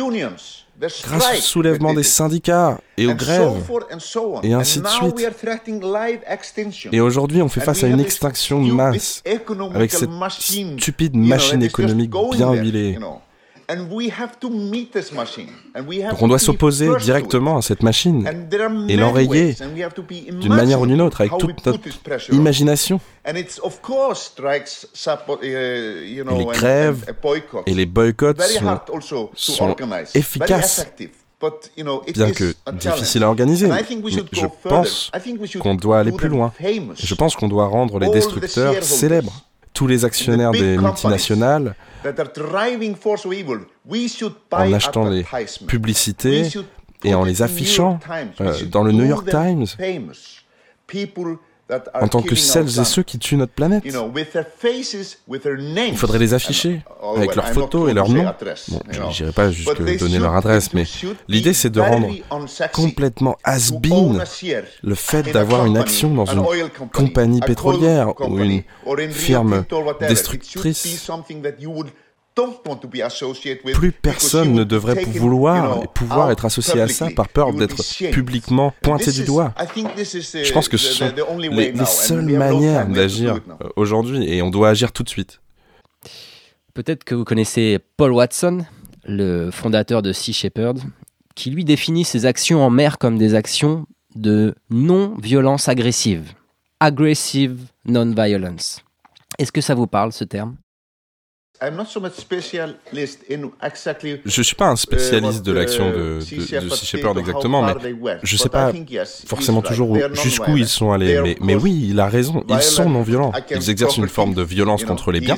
grâce 1.02 1.38
au 1.38 1.40
soulèvement 1.40 1.92
des 1.92 2.04
syndicats 2.04 2.78
et 2.96 3.06
aux 3.06 3.14
grèves. 3.14 3.52
Et 4.42 4.52
ainsi 4.52 4.80
de 4.80 4.86
suite. 4.86 5.26
Et 6.92 7.00
aujourd'hui, 7.00 7.42
on 7.42 7.48
fait 7.48 7.60
face 7.60 7.82
à 7.82 7.88
une 7.88 8.00
extinction 8.00 8.64
de 8.64 8.72
masse 8.72 9.22
avec 9.74 9.90
cette 9.90 10.10
stupide 10.78 11.16
machine 11.16 11.62
économique 11.62 12.12
bien 12.32 12.52
huilée. 12.52 12.98
Donc 16.08 16.22
on 16.22 16.28
doit 16.28 16.38
s'opposer 16.38 16.88
directement 17.00 17.58
à 17.58 17.62
cette 17.62 17.82
machine 17.82 18.28
et 18.88 18.96
l'enrayer 18.96 19.54
d'une 19.54 20.54
manière 20.54 20.80
ou 20.80 20.86
d'une 20.86 21.00
autre 21.00 21.20
avec 21.20 21.36
toute 21.38 21.64
notre 21.66 21.80
imagination. 22.32 23.00
Know, 26.22 26.38
les 26.38 26.44
grèves 26.44 27.04
uh. 27.08 27.62
Et 27.66 27.74
les 27.74 27.86
boycotts 27.86 28.36
very 28.36 28.54
sont, 28.54 28.66
hard 28.66 28.90
also 28.92 29.26
to 29.26 29.36
sont 29.36 29.76
efficaces. 30.14 30.86
Bien 32.14 32.32
que 32.32 32.54
difficiles 32.72 33.22
à 33.22 33.28
organiser. 33.28 33.70
And 33.70 33.76
I 33.76 33.84
think 33.84 34.04
we 34.04 34.12
Mais 34.12 34.18
should 34.18 34.28
je 34.32 34.42
go 34.42 34.52
further. 34.62 34.68
pense 34.68 35.10
qu'on 35.58 35.74
doit 35.74 36.00
aller 36.00 36.12
plus 36.12 36.28
loin. 36.28 36.52
Je 36.94 37.14
pense 37.14 37.36
qu'on 37.36 37.48
doit 37.48 37.66
rendre 37.66 37.98
les 37.98 38.10
destructeurs 38.10 38.82
célèbres. 38.82 39.49
Tous 39.72 39.86
les 39.86 40.04
actionnaires 40.04 40.50
des 40.52 40.76
multinationales, 40.76 41.74
en 44.52 44.72
achetant 44.72 45.08
les 45.08 45.24
publicités 45.66 46.48
et 47.04 47.14
en 47.14 47.24
les 47.24 47.42
affichant 47.42 47.98
euh, 48.40 48.64
dans 48.66 48.82
le 48.82 48.92
New 48.92 49.04
York 49.06 49.28
Times 49.30 49.66
en 51.94 52.08
tant 52.08 52.22
que 52.22 52.34
celles 52.34 52.80
et 52.80 52.84
ceux 52.84 53.02
qui 53.02 53.18
tuent 53.18 53.36
notre 53.36 53.52
planète. 53.52 53.82
Il 53.84 53.92
faudrait 55.96 56.18
les 56.18 56.34
afficher 56.34 56.82
oh, 57.02 57.14
avec 57.16 57.34
leurs 57.34 57.48
photos 57.48 57.90
et 57.90 57.94
leurs 57.94 58.08
noms. 58.08 58.32
Bon, 58.68 58.80
j'irai 59.10 59.32
pas 59.32 59.50
jusque 59.50 59.98
donner 59.98 60.18
leur 60.18 60.34
adresse, 60.34 60.72
mais 60.72 60.84
l'idée 61.28 61.52
c'est 61.52 61.70
de 61.70 61.80
rendre 61.80 62.08
complètement 62.72 63.36
has-been 63.44 64.22
le 64.82 64.94
fait 64.94 65.30
d'avoir 65.32 65.66
une 65.66 65.76
action 65.76 66.14
dans 66.14 66.38
an 66.38 66.52
une 66.52 66.88
compagnie 66.88 67.40
pétrolière 67.40 68.14
ou 68.20 68.38
une 68.38 69.12
firme 69.12 69.64
destructrice. 70.00 71.10
Plus 73.74 73.92
personne 73.92 74.52
ne 74.54 74.64
devrait 74.64 75.04
vouloir 75.04 75.92
pouvoir 75.92 76.30
être 76.30 76.44
associé 76.44 76.80
à 76.80 76.88
ça 76.88 77.08
par 77.14 77.28
peur 77.28 77.52
d'être 77.52 77.82
publiquement 78.12 78.72
pointé 78.82 79.06
this 79.06 79.14
du 79.16 79.22
is- 79.22 79.26
doigt. 79.26 79.54
I 79.58 79.66
think 79.66 79.94
this 79.94 80.14
is, 80.14 80.44
Je 80.44 80.52
pense 80.52 80.68
que 80.68 80.76
ce 80.76 80.92
sont 80.92 81.12
les, 81.38 81.72
les 81.72 81.84
seules 81.84 82.24
we 82.24 82.34
have 82.34 82.52
no 82.52 82.60
manières 82.60 82.86
d'agir 82.88 83.34
euh, 83.34 83.68
aujourd'hui 83.76 84.24
et 84.32 84.42
on 84.42 84.50
doit 84.50 84.70
agir 84.70 84.92
tout 84.92 85.02
de 85.02 85.08
suite. 85.08 85.40
Peut-être 86.74 87.04
que 87.04 87.14
vous 87.14 87.24
connaissez 87.24 87.78
Paul 87.96 88.12
Watson, 88.12 88.64
le 89.04 89.50
fondateur 89.50 90.02
de 90.02 90.12
Sea 90.12 90.32
Shepherd, 90.32 90.78
qui 91.34 91.50
lui 91.50 91.64
définit 91.64 92.04
ses 92.04 92.26
actions 92.26 92.62
en 92.64 92.70
mer 92.70 92.98
comme 92.98 93.18
des 93.18 93.34
actions 93.34 93.86
de 94.14 94.54
non-violence 94.70 95.68
agressive. 95.68 96.32
Aggressive 96.80 97.58
non-violence. 97.84 98.80
Est-ce 99.38 99.52
que 99.52 99.60
ça 99.60 99.74
vous 99.74 99.86
parle 99.86 100.12
ce 100.12 100.24
terme? 100.24 100.56
Je 104.24 104.42
suis 104.42 104.56
pas 104.56 104.68
un 104.68 104.76
spécialiste 104.76 105.44
de 105.44 105.52
uh, 105.52 105.54
l'action 105.54 105.90
uh, 105.90 105.92
de, 105.92 105.98
de, 105.98 106.60
de 106.64 106.68
Sea 106.70 106.86
Shepherd 106.86 107.18
exactement, 107.18 107.62
mais 107.62 107.74
je 108.22 108.36
sais 108.36 108.48
But 108.48 108.54
I 108.54 108.96
pas 108.96 109.04
forcément 109.26 109.60
toujours 109.60 109.98
jusqu'où 110.14 110.56
ils 110.56 110.68
sont 110.68 110.92
allés. 110.92 111.36
Mais, 111.42 111.54
oui, 111.54 111.88
il 111.90 112.00
a 112.00 112.06
raison, 112.06 112.44
ils 112.48 112.62
sont 112.62 112.84
violent 112.84 112.98
non-violents. 112.98 113.32
Ils 113.50 113.68
exercent 113.70 113.98
une 113.98 114.08
forme 114.08 114.32
de 114.32 114.42
violence 114.42 114.84
contre 114.84 115.12
les 115.12 115.20
biens, 115.20 115.36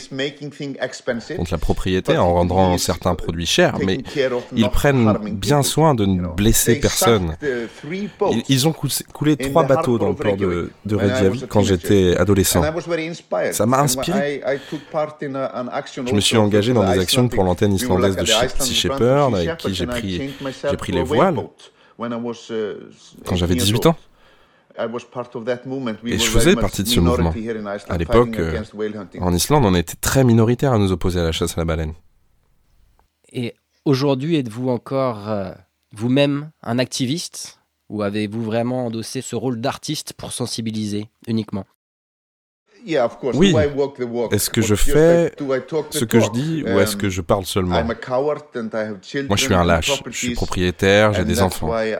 contre 1.36 1.52
la 1.52 1.58
propriété, 1.58 2.16
en 2.16 2.34
rendant 2.34 2.78
certains 2.78 3.16
produits 3.16 3.46
chers, 3.46 3.78
mais 3.84 3.98
ils 4.54 4.70
prennent 4.70 5.18
bien 5.32 5.62
soin 5.62 5.94
de 5.94 6.06
ne 6.06 6.28
blesser 6.28 6.78
personne. 6.78 7.36
Ils, 7.90 8.42
ils 8.48 8.68
ont 8.68 8.74
coulé, 9.12 9.36
trois 9.36 9.64
bateaux 9.64 9.98
dans 9.98 10.10
le 10.10 10.14
port 10.14 10.36
de, 10.36 10.70
de 10.84 10.96
Reykjavik 10.96 11.48
quand 11.48 11.62
j'étais 11.62 12.16
adolescent. 12.16 12.62
Ça 13.52 13.66
m'a 13.66 13.80
inspiré. 13.80 14.42
Je 16.12 16.16
me 16.16 16.20
suis 16.20 16.36
engagé 16.36 16.72
dans 16.72 16.82
des 16.92 16.98
actions 16.98 17.28
pour 17.28 17.44
l'antenne 17.44 17.72
islandaise 17.74 18.16
de 18.16 18.24
Sea- 18.24 18.72
Shepherd, 18.72 19.34
avec 19.34 19.56
qui 19.58 19.74
j'ai 19.74 19.86
pris- 19.86 20.30
j'ai 20.70 20.76
pris 20.76 20.92
les 20.92 21.02
voiles 21.02 21.36
uh, 21.98 22.04
quand 23.26 23.36
j'avais 23.36 23.54
18 23.54 23.64
18 23.72 23.84
years 23.84 23.86
ans. 23.94 23.96
Et 26.06 26.18
je 26.18 26.24
faisais 26.30 26.54
partie 26.56 26.82
de 26.82 26.88
ce 26.88 27.00
mouvement. 27.00 27.32
here 27.34 27.56
in 27.58 27.76
Iceland, 27.76 27.90
À 27.94 27.98
l'époque, 27.98 28.38
euh. 28.38 28.62
En 29.20 29.32
Islande, 29.34 29.64
on 29.66 29.74
était 29.74 29.96
très 30.00 30.24
minoritaire 30.24 30.72
à 30.72 30.78
nous 30.78 30.92
opposer 30.92 31.20
à 31.20 31.24
la 31.24 31.32
chasse 31.32 31.56
à 31.58 31.60
la 31.60 31.64
baleine. 31.66 31.92
Et 33.32 33.54
aujourd'hui, 33.84 34.36
êtes-vous 34.36 34.68
encore 34.70 35.28
euh, 35.28 35.52
vous-même 35.94 36.50
un 36.62 36.78
activiste? 36.78 37.58
Ou 37.90 38.02
avez-vous 38.02 38.42
vraiment 38.42 38.86
endossé 38.86 39.20
ce 39.20 39.36
rôle 39.36 39.60
d'artiste 39.60 40.14
pour 40.14 40.32
sensibiliser 40.32 41.08
uniquement? 41.26 41.66
Oui. 43.34 43.54
Est-ce 44.32 44.50
que 44.50 44.60
je 44.62 44.74
fais 44.74 45.32
Ce 45.90 46.04
que 46.04 46.20
je 46.20 46.30
dis 46.30 46.64
ou 46.64 46.80
est-ce 46.80 46.96
que 46.96 47.08
je 47.08 47.20
parle 47.20 47.44
seulement? 47.44 47.82
Moi, 47.84 49.36
je 49.36 49.44
suis 49.44 49.54
un 49.54 49.64
lâche. 49.64 50.02
Je 50.06 50.16
suis 50.16 50.34
propriétaire, 50.34 51.12
j'ai 51.12 51.24
des 51.24 51.40
enfants. 51.40 51.70
uh, 51.74 51.96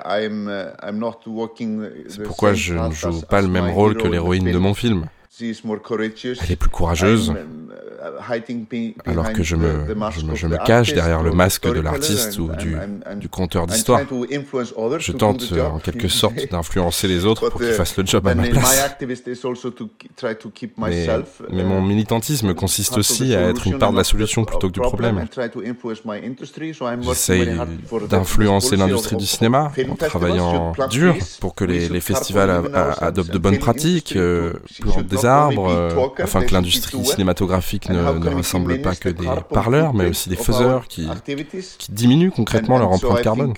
C'est 2.09 2.23
pourquoi 2.23 2.55
je 2.55 2.75
ne 2.75 2.91
joue 2.91 3.09
as- 3.09 3.27
pas 3.27 3.39
as 3.39 3.43
le 3.43 3.49
même 3.49 3.71
rôle 3.71 3.97
que 3.97 4.09
l'héroïne 4.09 4.51
de 4.51 4.59
mon 4.59 4.75
film. 4.75 5.07
She 5.35 5.43
is 5.45 5.61
more 5.65 5.81
courageous. 5.81 6.37
Elle 6.43 6.53
est 6.53 6.57
plus 6.57 6.69
courageuse. 6.69 7.33
Uh, 8.03 8.93
Alors 9.07 9.33
que 9.33 9.45
je 9.45 9.55
me, 9.55 9.87
je 10.11 10.35
je 10.35 10.49
cache 10.65 10.93
derrière 10.93 11.23
le 11.23 11.31
masque 11.31 11.73
de 11.73 11.79
l'artiste 11.79 12.37
ou 12.39 12.49
du, 12.57 13.29
conteur 13.29 13.69
d'histoire. 13.69 14.01
Je 14.99 15.13
tente 15.13 15.53
euh, 15.53 15.67
en 15.67 15.79
quelque 15.79 16.09
sorte 16.23 16.51
d'influencer 16.51 17.07
les 17.07 17.25
autres 17.25 17.49
pour 17.51 17.61
qu'ils 17.61 17.71
uh, 17.71 17.75
fassent 17.75 17.97
le 17.97 18.05
job 18.05 18.27
à 18.27 18.35
ma 18.35 18.49
place. 18.49 18.97
Mais, 21.53 21.65
mon 21.65 21.81
militantisme 21.81 22.55
consiste 22.55 22.99
aussi 22.99 23.37
à 23.37 23.51
être 23.51 23.67
une 23.69 23.79
part 23.79 23.93
de 23.93 23.99
la 23.99 24.05
solution 24.05 24.45
plutôt 24.45 24.69
que 24.69 24.73
du 24.73 24.81
problème. 24.81 25.25
J'essaye 27.03 27.57
d'influencer 28.09 28.77
l'industrie 28.77 29.17
du 29.17 29.27
cinéma 29.27 29.71
en 29.89 29.95
travaillant 29.95 30.73
dur 30.91 31.15
pour 31.41 31.55
que 31.55 31.65
les, 31.65 32.01
festivals 32.01 32.51
a- 32.51 32.63
a- 32.75 33.05
adoptent 33.07 33.33
de 33.33 33.39
bonnes 33.39 33.59
pratiques, 33.59 34.17
euh, 34.17 34.55
plantent 34.81 35.07
des 35.07 35.25
arbres, 35.25 35.69
euh, 35.71 36.09
afin 36.19 36.43
que 36.43 36.53
l'industrie 36.53 37.05
cinématographique 37.05 37.92
ne, 37.93 38.69
ne 38.69 38.77
pas 38.83 38.95
que 38.95 39.09
des 39.09 39.29
parleurs, 39.51 39.95
mais 39.95 40.09
aussi 40.09 40.29
des 40.29 40.37
faiseurs 40.37 40.87
qui, 40.89 41.09
diminuent 41.89 42.31
concrètement 42.31 42.79
leur 42.79 42.91
empreinte 42.91 43.23
carbone. 43.23 43.55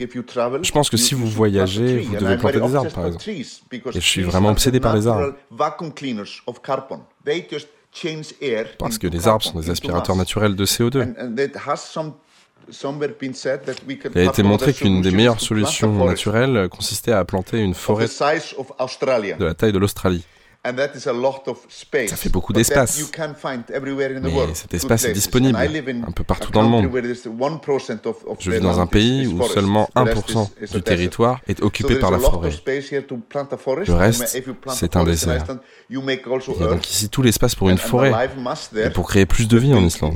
Je 0.62 0.72
pense 0.72 0.90
que 0.90 0.96
si 0.96 1.14
vous 1.14 1.26
voyagez, 1.26 1.98
vous 2.00 2.16
devez 2.16 2.36
planter 2.36 2.60
des 2.60 2.74
arbres, 2.74 2.92
par 2.92 3.06
exemple. 3.06 3.30
Et 3.30 3.44
je 3.94 4.00
suis 4.00 4.22
vraiment 4.22 4.50
obsédé 4.50 4.80
par 4.80 4.94
les 4.94 5.06
arbres. 5.06 5.34
Parce 8.78 8.98
que 8.98 9.06
les 9.06 9.28
arbres 9.28 9.44
sont 9.44 9.60
des 9.60 9.70
aspirateurs 9.70 10.16
naturels 10.16 10.56
de 10.56 10.66
CO2. 10.66 11.02
And, 11.02 11.14
and 11.18 11.38
it 11.38 11.56
has 11.66 11.76
some, 11.76 12.14
somewhere 12.70 13.12
been 13.18 13.34
said 13.34 13.64
that 13.64 13.76
we 13.86 13.98
can 13.98 14.10
Il 14.14 14.20
a 14.20 14.24
été 14.24 14.42
montré 14.42 14.72
qu'une 14.72 15.00
des 15.00 15.10
meilleures 15.10 15.40
solutions 15.40 16.04
naturelles 16.04 16.68
consistait 16.68 17.12
à 17.12 17.24
planter 17.24 17.60
une 17.60 17.74
forêt 17.74 18.06
de 18.06 19.44
la 19.44 19.54
taille 19.54 19.72
de 19.72 19.78
l'Australie. 19.78 20.24
And 20.66 20.76
that 20.76 20.92
is 20.96 21.06
a 21.06 21.12
lot 21.12 21.42
of 21.46 21.58
space. 21.68 22.08
Ça 22.08 22.16
fait 22.16 22.30
beaucoup 22.30 22.54
d'espace. 22.54 22.98
you 22.98 23.06
can 23.14 23.34
find 23.34 23.64
everywhere 23.70 24.12
in 24.16 24.20
the 24.20 24.24
Mais 24.24 24.32
world, 24.32 24.56
cet 24.56 24.72
espace 24.72 25.04
est 25.04 25.12
disponible 25.12 25.54
And 25.58 25.62
I 25.62 25.68
live 25.68 25.88
in 25.90 26.08
un 26.08 26.10
peu 26.12 26.24
partout 26.24 26.50
dans 26.52 26.62
le 26.62 26.68
monde. 26.68 26.86
where 26.86 27.02
there's 27.02 27.26
1% 27.26 28.06
of- 28.06 28.24
of 28.26 28.38
Je 28.40 28.50
the 28.50 28.54
vis 28.54 28.60
dans 28.60 28.80
un 28.80 28.86
pays 28.86 29.26
où 29.26 29.42
seulement 29.46 29.90
The 29.94 29.98
rest 29.98 30.16
1% 30.30 30.50
is- 30.62 30.64
is 30.64 30.70
a 30.70 30.76
du 30.78 30.82
territoire 30.82 31.40
est 31.46 31.62
occupé 31.62 31.96
par 31.96 32.10
la 32.10 32.18
forêt. 32.18 32.50
Le 33.86 33.92
reste, 33.94 34.38
c'est 34.68 34.96
un 34.96 35.04
désert. 35.04 35.44
Il 35.90 35.96
y 35.98 36.62
a 36.62 36.66
donc 36.66 36.90
ici 36.90 37.10
tout 37.10 37.20
l'espace 37.20 37.54
pour 37.54 37.68
une 37.68 37.76
forêt 37.78 38.12
et 38.76 38.90
pour 38.90 39.06
créer 39.08 39.26
plus 39.26 39.46
de 39.48 39.58
vie 39.58 39.74
en 39.74 39.84
Islande. 39.84 40.14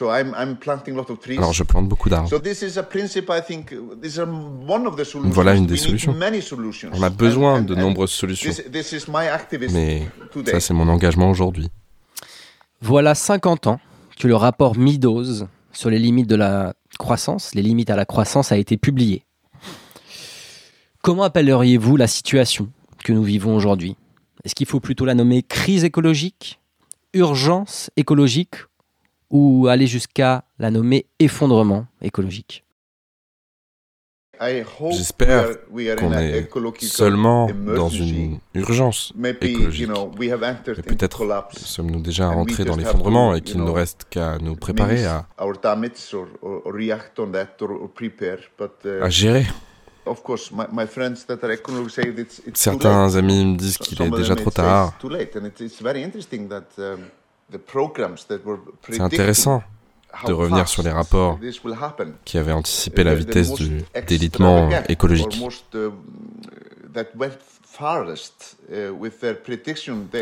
Alors 0.00 1.52
je 1.52 1.62
plante 1.64 1.88
beaucoup 1.88 2.08
d'arbres. 2.08 2.28
So 2.28 2.38
this 2.38 2.62
is 2.62 2.78
a 2.78 2.82
principle, 2.82 3.34
I 3.36 3.42
think, 3.42 3.74
this 4.00 4.14
is 4.16 4.20
one 4.20 4.86
of 4.86 4.96
the 4.96 5.04
solutions. 5.04 5.30
Voilà 5.34 5.54
une 5.54 5.66
des 5.66 5.76
solutions. 5.76 6.14
many 6.14 6.40
solutions. 6.40 6.90
On 6.94 7.02
a 7.02 7.10
besoin 7.10 7.58
And- 7.60 7.64
de 7.66 7.74
nombreuses 7.74 8.10
solutions. 8.12 8.50
This, 8.50 8.70
this 8.70 8.92
is 8.92 9.08
my 9.08 9.26
activism 9.28 9.74
Mais 9.74 10.08
today. 10.32 10.52
ça, 10.52 10.60
c'est 10.60 10.74
mon 10.74 10.88
engagement 10.88 11.30
aujourd'hui. 11.30 11.68
Voilà 12.80 13.14
50 13.14 13.66
ans 13.66 13.80
que 14.18 14.26
le 14.26 14.34
rapport 14.34 14.76
Meadows 14.78 15.46
sur 15.72 15.90
les 15.90 15.98
limites 15.98 16.26
de 16.28 16.36
la 16.36 16.74
croissance, 16.98 17.54
les 17.54 17.62
limites 17.62 17.90
à 17.90 17.96
la 17.96 18.04
croissance, 18.04 18.50
a 18.50 18.56
été 18.56 18.76
publié. 18.76 19.24
Comment 21.02 21.24
appelleriez-vous 21.24 21.96
la 21.96 22.06
situation 22.06 22.68
que 23.04 23.12
nous 23.12 23.22
vivons 23.24 23.54
aujourd'hui? 23.56 23.96
Est-ce 24.44 24.54
qu'il 24.54 24.66
faut 24.66 24.80
plutôt 24.80 25.04
la 25.04 25.14
nommer 25.14 25.42
crise 25.42 25.84
écologique, 25.84 26.60
urgence 27.14 27.90
écologique 27.96 28.54
ou 29.32 29.66
aller 29.66 29.88
jusqu'à 29.88 30.44
la 30.60 30.70
nommer 30.70 31.06
effondrement 31.18 31.86
écologique 32.00 32.64
I 34.40 34.62
hope 34.80 34.92
J'espère 34.92 35.46
we 35.46 35.56
are- 35.56 35.56
we 35.70 35.88
are 35.88 35.92
in 35.92 35.96
qu'on 36.08 36.12
est 36.18 36.38
ecological 36.40 36.88
seulement 36.88 37.48
dans 37.76 37.88
une 37.88 38.38
urgence 38.54 39.12
Maybe, 39.14 39.44
you 39.44 39.48
écologique. 39.58 39.86
know, 39.88 40.10
we 40.18 40.30
have 40.32 40.42
entered 40.42 40.78
Mais 40.78 40.92
into 40.92 40.96
peut-être 40.96 41.24
sommes-nous 41.58 42.00
déjà 42.00 42.28
rentrés 42.28 42.64
dans 42.64 42.74
l'effondrement 42.76 43.34
et 43.36 43.40
qu'il 43.40 43.58
ne 43.60 43.64
nous 43.66 43.72
reste 43.72 44.06
qu'à 44.10 44.38
nous 44.38 44.56
préparer 44.56 45.04
à, 45.06 45.26
uh, 48.84 49.02
à 49.02 49.08
gérer. 49.10 49.46
of 50.06 50.22
course, 50.24 50.50
my, 50.50 50.64
my 50.72 50.86
friends 50.88 51.24
that 51.28 51.38
are 51.44 51.52
ecologists 51.52 51.94
say 51.94 52.12
that 52.12 52.20
it's, 52.20 52.38
it's 52.38 52.44
too 52.64 52.70
Certains 52.72 53.06
late. 53.06 53.16
amis 53.16 53.44
me 53.44 53.56
disent 53.56 53.78
qu'il 53.78 54.02
est 54.02 54.10
déjà 54.10 54.34
trop 54.34 54.50
tard. 54.50 54.92
C'est 58.88 59.00
intéressant 59.00 59.62
de 60.26 60.32
revenir 60.32 60.68
sur 60.68 60.82
les 60.82 60.90
rapports 60.90 61.38
qui 62.24 62.38
avaient 62.38 62.52
anticipé 62.52 63.04
la 63.04 63.14
vitesse 63.14 63.52
du 63.52 63.82
délitement 64.06 64.68
écologique. 64.88 65.42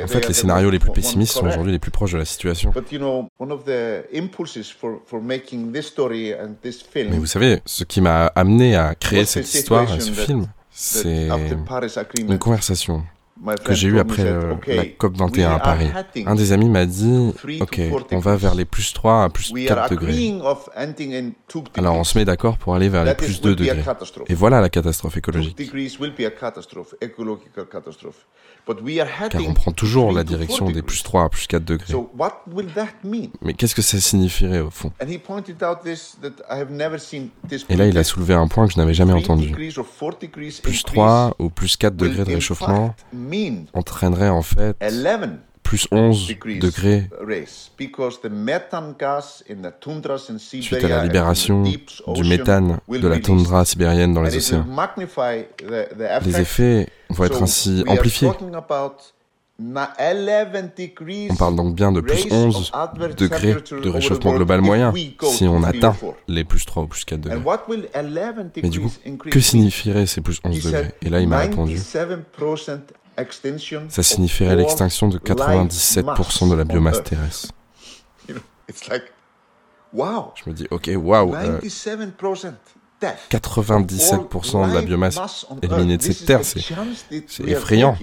En 0.02 0.06
fait, 0.06 0.28
les 0.28 0.32
the 0.32 0.32
scénarios 0.32 0.70
les 0.70 0.78
plus 0.78 0.92
pessimistes 0.92 1.32
sont 1.32 1.46
aujourd'hui 1.46 1.72
les 1.72 1.78
plus 1.80 1.90
proches 1.90 2.12
de 2.12 2.18
la 2.18 2.25
situation. 2.25 2.70
But 2.70 2.92
you 2.92 2.99
know, 2.99 3.28
one 3.38 3.50
of 3.50 3.64
the 3.64 4.04
impulses 4.14 4.70
for, 4.70 5.00
for 5.06 5.20
making 5.20 5.72
this 5.72 5.87
story 5.87 6.32
and 6.32 6.54
this 6.62 6.82
film 6.82 7.10
Mais 7.10 7.18
vous 7.18 7.26
savez, 7.26 7.60
ce 7.66 7.82
qui 7.84 8.00
m'a 8.00 8.26
amené 8.26 8.76
à 8.76 8.94
créer 8.94 9.25
cette 9.25 9.52
histoire 9.52 9.92
et 9.92 10.00
ce 10.00 10.12
film, 10.12 10.46
c'est 10.70 11.28
une 12.18 12.38
conversation 12.38 13.02
que 13.64 13.75
j'ai 13.75 13.90
me, 13.90 14.00
après 14.00 14.23
euh, 14.26 14.52
"Okay, 14.52 14.76
la 14.76 14.82
we 14.82 14.92
COP21 14.99 15.54
à 15.54 15.59
Paris. 15.59 15.90
Un 16.26 16.35
des 16.35 16.52
amis 16.52 16.68
m'a 16.68 16.87
dit, 16.87 17.32
ok, 17.61 17.80
on 18.12 18.18
va 18.18 18.37
vers 18.37 18.54
les 18.54 18.64
plus 18.64 18.92
3 18.92 19.25
à 19.25 19.28
plus 19.28 19.50
We 19.50 19.70
are 19.70 19.88
4 19.88 19.90
degrés. 19.90 20.35
Alors 21.76 21.97
on 21.97 22.04
se 22.04 22.18
met 22.18 22.25
d'accord 22.25 22.59
pour 22.59 22.75
aller 22.75 22.88
vers 22.88 23.04
les 23.04 23.14
plus 23.14 23.40
2 23.40 23.50
will 23.50 23.56
be 23.56 23.61
a 23.70 23.75
degrés. 23.75 23.85
Et 24.28 24.35
voilà 24.35 24.61
la 24.61 24.68
catastrophe 24.68 25.16
écologique. 25.16 25.56
Car 29.30 29.42
on 29.49 29.54
prend 29.54 29.73
toujours 29.73 30.12
la 30.12 30.25
direction 30.25 30.70
des 30.70 30.82
plus 30.82 31.02
3 31.02 31.25
à 31.25 31.28
plus 31.28 31.47
4 31.47 31.64
degrés. 31.64 31.92
So 31.92 32.11
what 32.16 32.42
will 32.52 32.68
that 32.75 32.88
mean? 33.04 33.28
Mais 33.42 33.54
qu'est-ce 33.54 33.75
que 33.75 33.82
ça 33.82 33.99
signifierait 33.99 34.61
au 34.61 34.70
fond? 34.70 34.92
And 35.02 35.09
he 35.09 35.18
pointed 35.18 35.62
out 35.62 35.78
this 35.82 36.16
that 36.23 36.42
I 36.50 36.59
have 36.61 36.70
never 36.70 36.99
seen 36.99 37.28
this. 37.49 37.64
Et 37.68 37.76
là, 37.76 37.87
il 37.87 37.97
a 37.99 38.04
soulevé 38.04 38.35
un 38.35 38.49
point 38.49 38.66
que 38.66 38.75
je 38.75 38.78
n'avais 38.78 38.94
jamais 38.94 39.12
entendu. 39.12 39.50
Plus 39.50 39.78
increase 40.23 40.61
3 40.85 41.35
ou 41.38 41.50
plus 41.50 41.76
4 41.76 42.00
will 42.00 42.11
degrés 42.11 42.25
de 42.25 42.35
réchauffement 42.35 42.94
entraînerait 43.72 44.28
en 44.28 44.42
fait 44.42 44.76
11 44.82 45.38
plus 45.70 45.87
11 45.92 46.26
degrees 46.26 46.58
degrés 46.58 47.08
raise 47.20 47.70
because 47.78 48.20
the 48.20 48.30
methane 48.30 48.94
gas 48.99 49.44
in 49.49 49.62
the 49.62 49.72
tundras 49.80 50.28
in 50.28 50.38
suite 50.38 50.72
à 50.72 50.88
la 50.88 51.04
libération 51.04 51.62
du 51.62 52.25
méthane 52.25 52.78
de 52.88 53.08
la 53.08 53.20
toundra 53.20 53.64
sibérienne 53.64 54.12
dans 54.12 54.22
les 54.22 54.37
océans. 54.37 54.66
Les 56.24 56.40
effets 56.40 56.88
vont 57.09 57.24
être 57.24 57.42
ainsi 57.42 57.85
amplifiés. 57.87 58.28
talking 58.28 58.55
about 58.55 58.96
na- 59.61 59.92
11 59.98 60.72
degrees 60.76 61.28
On 61.31 61.37
parle 61.37 61.55
donc 61.55 61.76
bien 61.76 61.92
de 61.92 62.00
plus 62.00 62.14
raise 62.14 62.33
11 62.33 62.57
of 62.57 62.70
average 62.72 63.14
degrés 63.14 63.55
de 63.55 63.88
réchauffement 63.88 64.35
global 64.35 64.62
moyen 64.62 64.92
si 65.22 65.46
on 65.46 65.62
atteint 65.62 65.94
les 66.26 66.42
plus 66.42 66.64
3 66.64 66.83
ou 66.83 66.87
plus 66.88 67.05
4 67.05 67.20
degrés. 67.20 67.38
And 67.38 67.44
what 67.44 67.61
will 67.68 67.87
11 67.94 68.50
Mais 68.62 68.68
du 68.70 68.81
coup, 68.81 68.90
que 69.31 69.40
signifieraient 69.40 70.07
ces 70.07 70.20
plus 70.20 70.40
He 70.44 70.48
11 70.48 70.55
said 70.61 70.72
degrés? 70.72 70.94
Et 71.02 71.11
là, 71.11 71.20
il 71.20 71.28
m'a 71.28 71.38
répondu. 71.38 71.76
97% 73.20 73.22
extinction 73.22 73.83
Ça 73.88 74.02
signifierait 74.02 74.56
l'extinction 74.56 75.09
de 75.09 75.16
life 75.18 75.24
97% 75.28 76.50
de 76.50 76.54
la 76.54 76.64
biomasse 76.64 77.02
terrestre. 77.04 77.48
Je 80.37 80.48
me 80.48 80.52
dis, 80.54 80.66
ok, 80.70 80.90
waouh, 80.96 81.35
euh, 81.35 81.59
97% 81.61 82.52
death. 83.00 83.16
97% 83.30 84.68
de 84.70 84.74
la 84.74 84.83
biomasse 84.83 85.46
éliminée 85.62 85.96
de 85.96 86.02
cette 86.02 86.24
terre, 86.26 86.40
c'est 86.44 86.61
effrayant. 87.48 87.96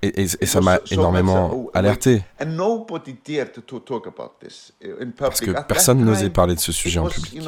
Et, 0.00 0.22
et- 0.22 0.28
et 0.40 0.46
ça 0.46 0.60
m'a 0.60 0.78
énormément 0.92 1.66
alerté. 1.74 2.22
And 2.40 2.46
nobody 2.50 3.16
dared 3.26 3.52
to, 3.52 3.62
to 3.62 3.80
talk 3.80 4.06
about 4.06 4.34
this 4.40 4.72
in 4.84 5.06
public. 5.10 5.16
Parce 5.16 5.40
que 5.40 5.50
personne 5.66 6.04
n'osait 6.04 6.30
parler 6.30 6.54
de 6.54 6.60
ce 6.60 6.70
sujet 6.70 7.00
en 7.00 7.08
public. 7.08 7.40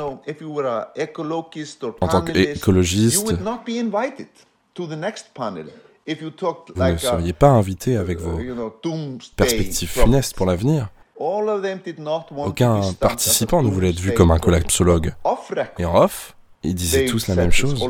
En 2.00 2.08
tant 2.08 2.22
qu'écologiste, 2.22 3.28
Vous 6.06 6.82
ne 6.82 6.96
seriez 6.96 7.32
pas 7.32 7.48
invité 7.48 7.96
avec 7.96 8.18
uh, 8.18 8.22
vos 8.22 8.38
perspectives 9.36 9.88
funestes 9.88 10.34
pour 10.34 10.46
l'avenir. 10.46 10.88
Aucun 11.18 12.92
participant 12.94 13.62
ne 13.62 13.68
voulait 13.70 13.90
être 13.90 14.00
vu 14.00 14.14
comme 14.14 14.30
un 14.30 14.38
collapsologue. 14.38 15.14
Et 15.78 15.84
en 15.84 16.02
off, 16.02 16.34
ils 16.62 16.74
disaient 16.74 17.06
tous 17.06 17.28
la 17.28 17.34
même 17.34 17.52
chose 17.52 17.82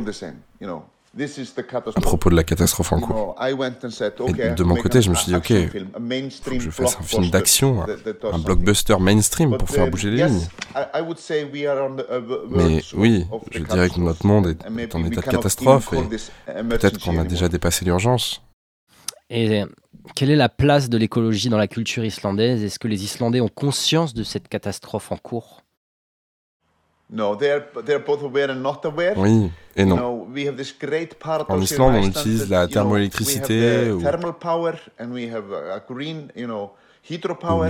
à 1.18 2.00
propos 2.00 2.30
de 2.30 2.36
la 2.36 2.44
catastrophe 2.44 2.92
en 2.92 3.00
cours. 3.00 3.36
Et 3.42 3.52
de 3.52 4.62
mon 4.62 4.76
côté, 4.76 5.02
je 5.02 5.10
me 5.10 5.14
suis 5.16 5.26
dit, 5.26 5.34
ok, 5.34 5.52
Faut 6.42 6.50
que 6.50 6.60
je 6.60 6.70
fasse 6.70 6.96
un 6.98 7.02
film 7.02 7.30
d'action, 7.30 7.84
un 8.32 8.38
blockbuster 8.38 8.96
mainstream 9.00 9.56
pour 9.56 9.68
faire 9.68 9.90
bouger 9.90 10.10
les 10.10 10.24
lignes. 10.24 10.46
I, 10.76 10.98
I 10.98 11.00
would 11.00 11.18
say 11.18 11.44
we 11.44 11.66
are 11.66 11.90
on 11.90 11.96
the, 11.96 12.06
uh, 12.10 12.46
Mais 12.48 12.82
oui, 12.94 13.26
je 13.50 13.62
dirais 13.64 13.90
que 13.90 13.98
notre 14.00 14.24
monde 14.24 14.46
est- 14.48 14.94
en 14.94 15.04
état 15.04 15.20
de 15.20 15.26
catastrophe 15.26 15.92
et 15.92 16.62
Peut-être 16.62 17.00
qu'on 17.00 17.18
a 17.18 17.24
déjà 17.24 17.48
dépassé 17.48 17.84
l'urgence. 17.84 18.42
Et 19.30 19.62
quelle 20.14 20.30
est 20.30 20.36
la 20.36 20.48
place 20.48 20.88
de 20.88 20.96
l'écologie 20.96 21.48
dans 21.48 21.58
la 21.58 21.68
culture 21.68 22.04
islandaise? 22.04 22.62
Est-ce 22.64 22.78
que 22.78 22.88
les 22.88 23.04
Islandais 23.04 23.40
ont 23.40 23.48
conscience 23.48 24.14
de 24.14 24.22
cette 24.24 24.48
catastrophe 24.48 25.12
en 25.12 25.16
cours? 25.16 25.62
No, 27.12 27.36
they 27.36 27.50
are, 27.50 27.64
they 27.84 27.94
are 27.96 28.04
both 28.04 28.22
aware 28.22 28.50
and 28.50 28.60
not 28.62 28.84
aware. 28.84 29.14
Oui 29.16 29.50
et 29.74 29.82
You 29.82 29.88
non. 29.88 29.96
know, 29.96 30.28
we 30.34 30.46
have 30.46 30.56
this 30.56 30.72
great 30.78 31.14
paradox 31.14 31.50
En 31.50 31.60
Islande, 31.60 31.96
on 31.96 32.02
utilise 32.08 32.48
la 32.48 32.62
you 32.64 32.68
thermoélectricité 32.68 33.90
ou- 33.92 34.00
you 34.00 34.00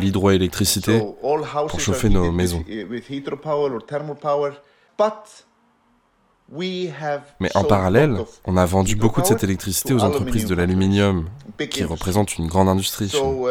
l'hydroélectricité. 0.01 0.99
So 0.99 1.17
houses 1.45 1.81
chauffer 1.81 2.09
nos 2.11 2.31
maisons. 2.33 2.65
With, 2.69 2.91
with 2.91 3.11
hydropower 3.11 3.73
or 3.73 3.83
thermal 3.87 4.17
power, 4.17 4.53
but 4.99 5.45
we 6.53 6.91
have 7.01 7.23
Mais 7.39 7.51
en 7.55 7.65
parallèle, 7.65 8.17
on 8.45 8.57
a 8.57 8.67
vendu 8.67 8.97
beaucoup 8.97 9.23
de 9.23 9.27
cette 9.27 9.45
électricité 9.45 9.95
aux 9.95 10.03
entreprises 10.03 10.47
de 10.47 10.55
l'aluminium, 10.55 11.29
qui 11.71 11.85
représentent 11.85 12.37
une 12.37 12.49
grande 12.49 12.69
industrie. 12.69 13.09
chez 13.09 13.23
nous. 13.23 13.47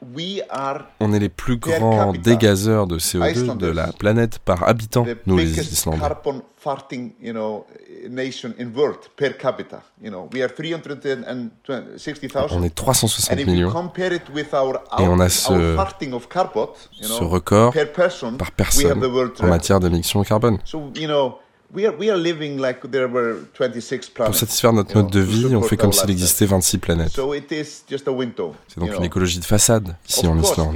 So 0.00 0.06
we 0.16 0.42
are 0.50 0.86
On 1.00 1.12
est 1.12 1.18
les 1.18 1.28
plus 1.28 1.56
grands 1.56 2.12
dégazeurs 2.12 2.86
de 2.86 2.98
CO2 2.98 3.56
de 3.56 3.66
la 3.66 3.92
planète 3.92 4.38
par 4.38 4.66
habitant, 4.68 5.06
nous 5.26 5.36
les 5.36 5.58
Islandais. 5.58 6.00
carbon 6.00 6.42
farting, 6.56 7.12
you 7.20 7.32
know, 7.32 7.66
nation 8.08 8.52
in 8.58 8.66
world 8.74 8.98
per 9.16 9.30
capita. 9.36 9.82
You 10.02 10.10
know, 10.10 10.28
we 10.32 10.42
are 10.42 10.50
360,000. 10.52 12.48
On 12.50 12.62
est 12.62 12.74
360 12.74 13.32
And 13.32 13.38
if 13.38 13.46
you 13.46 13.52
millions 13.52 13.72
compare 13.72 14.12
it 14.12 14.22
with 14.34 14.52
our, 14.54 14.82
Et 14.98 15.06
on 15.08 15.20
a 15.20 15.28
ce- 15.28 15.50
our 15.52 15.76
farting 15.76 16.12
of 16.12 16.28
carbon, 16.28 16.68
you 17.00 17.06
ce 17.06 17.18
know, 17.18 17.28
record 17.28 17.72
par 18.38 18.50
personne 18.52 19.02
en 19.40 19.46
matière 19.46 19.80
d'émissions 19.80 20.22
carbone. 20.24 20.58
So, 21.72 21.78
you 21.78 21.86
know, 21.86 21.86
we 21.86 21.86
are, 21.86 21.96
we 21.96 22.10
are 22.10 22.16
living 22.16 22.58
like 22.58 22.90
there 22.90 23.08
were 23.08 23.46
26 23.54 24.10
Pour 24.10 24.34
satisfaire 24.34 24.72
notre 24.72 24.96
mode 24.96 25.10
de 25.10 25.20
vie, 25.20 25.54
on 25.54 25.62
fait 25.62 25.76
comme 25.76 25.92
s'il 25.92 26.10
existait 26.10 26.46
26 26.46 26.78
planètes. 26.78 27.10
So 27.10 27.34
it 27.34 27.50
is 27.52 27.84
just 27.88 28.08
a 28.08 28.12
window. 28.12 28.54
C'est 28.68 28.80
donc 28.80 28.94
une 28.96 29.04
écologie 29.04 29.38
de 29.38 29.44
façade 29.44 29.96
ici 30.08 30.26
en 30.26 30.38
Islande. 30.38 30.74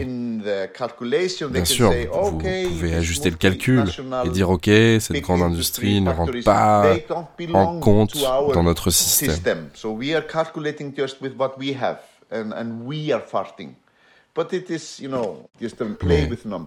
Bien 1.51 1.65
sûr, 1.65 1.93
vous 2.13 2.39
pouvez 2.39 2.95
ajuster 2.95 3.31
le 3.31 3.37
calcul 3.37 3.85
et 4.25 4.29
dire 4.31 4.51
ok, 4.51 4.71
cette 5.01 5.21
grande 5.23 5.43
industrie 5.43 6.01
ne 6.01 6.11
rentre 6.11 6.43
pas 6.45 6.97
en 7.53 7.81
compte 7.81 8.17
dans 8.53 8.63
notre 8.63 8.91
système. 8.91 9.69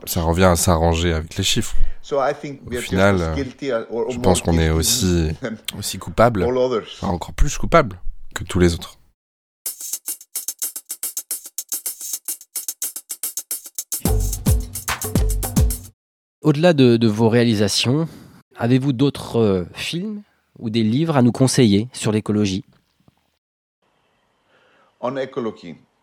Ça 0.06 0.22
revient 0.22 0.44
à 0.46 0.56
s'arranger 0.56 1.14
avec 1.14 1.36
les 1.36 1.44
chiffres. 1.44 1.76
So 2.02 2.18
I 2.22 2.34
think 2.34 2.62
we 2.66 2.78
Au 2.78 2.80
are 2.80 2.84
final, 2.84 3.22
euh, 3.22 3.36
guilty 3.36 3.72
or, 3.72 3.86
or 3.92 4.12
Je 4.12 4.20
pense 4.20 4.42
qu'on 4.42 4.58
est 4.58 4.70
aussi, 4.70 5.32
aussi 5.78 5.98
coupable, 5.98 6.44
enfin, 6.44 7.08
encore 7.08 7.34
plus 7.34 7.58
coupable 7.58 8.00
que 8.34 8.46
tous 8.46 8.60
les 8.60 8.74
autres. 8.74 8.98
Au-delà 16.42 16.72
de, 16.72 16.96
de 16.96 17.08
vos 17.08 17.28
réalisations, 17.28 18.08
avez-vous 18.56 18.94
d'autres 18.94 19.40
euh, 19.40 19.66
films 19.74 20.22
ou 20.58 20.70
des 20.70 20.84
livres 20.84 21.18
à 21.18 21.22
nous 21.22 21.34
conseiller 21.34 21.90
sur 21.92 22.14
l'écologie? 22.14 22.64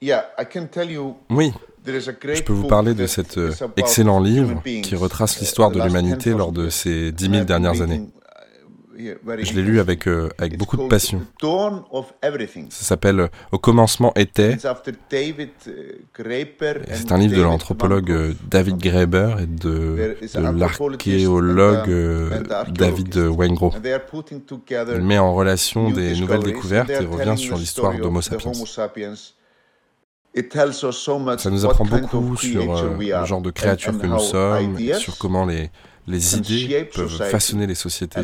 Yeah, 0.00 0.24
I 0.38 0.44
can 0.44 0.66
tell 0.66 0.90
you 0.90 1.16
Oui, 1.30 1.52
je 1.86 2.42
peux 2.42 2.52
vous 2.52 2.66
parler 2.66 2.94
de 2.94 3.06
cet 3.06 3.38
excellent 3.76 4.20
livre 4.20 4.62
qui 4.64 4.94
retrace 4.96 5.36
uh, 5.36 5.40
l'histoire 5.40 5.70
de 5.70 5.80
l'humanité 5.82 6.30
10,000 6.30 6.38
lors 6.38 6.52
de 6.52 6.68
ces 6.70 7.12
10 7.12 7.24
And 7.26 7.30
000 7.30 7.34
I've 7.34 7.40
been 7.40 7.46
dernières 7.46 7.80
années. 7.82 8.00
uh, 8.00 8.14
Je 8.96 9.54
l'ai 9.54 9.62
lu 9.62 9.80
avec, 9.80 10.06
euh, 10.06 10.28
avec 10.38 10.56
beaucoup 10.56 10.76
de 10.76 10.86
passion. 10.86 11.22
Ça 11.40 12.84
s'appelle 12.84 13.20
euh, 13.20 13.28
Au 13.52 13.58
commencement 13.58 14.12
était. 14.14 14.54
Uh, 14.54 14.58
C'est 16.92 17.12
un 17.12 17.18
livre 17.18 17.36
de 17.36 17.42
l'anthropologue 17.42 18.10
euh. 18.10 18.34
David 18.48 18.78
Graeber 18.78 19.36
et 19.40 19.46
de, 19.46 20.16
de 20.22 20.58
l'archéologue 20.58 21.88
David. 22.72 23.16
Weingro. 23.16 23.72
Il 24.94 25.02
met 25.02 25.18
en 25.18 25.34
relation 25.34 25.90
des 25.90 26.14
nouvelles 26.18 26.44
découvertes 26.44 26.90
et 26.90 27.04
revient 27.04 27.36
sur 27.36 27.56
l'histoire 27.56 27.94
d'Homo 27.98 28.20
sapiens. 28.20 28.52
Ça 31.38 31.50
nous 31.50 31.64
apprend 31.64 31.84
beaucoup 31.84 32.36
sur 32.36 32.76
euh, 32.76 32.96
le 33.20 33.26
genre 33.26 33.40
de 33.40 33.50
créature 33.50 33.92
que 33.98 34.06
nous 34.06 34.18
sommes, 34.18 34.78
et 34.78 34.94
sur 34.94 35.16
comment 35.18 35.44
les, 35.46 35.70
les 36.06 36.36
idées 36.36 36.84
peuvent 36.94 37.08
façonner 37.30 37.66
les 37.66 37.74
sociétés, 37.74 38.20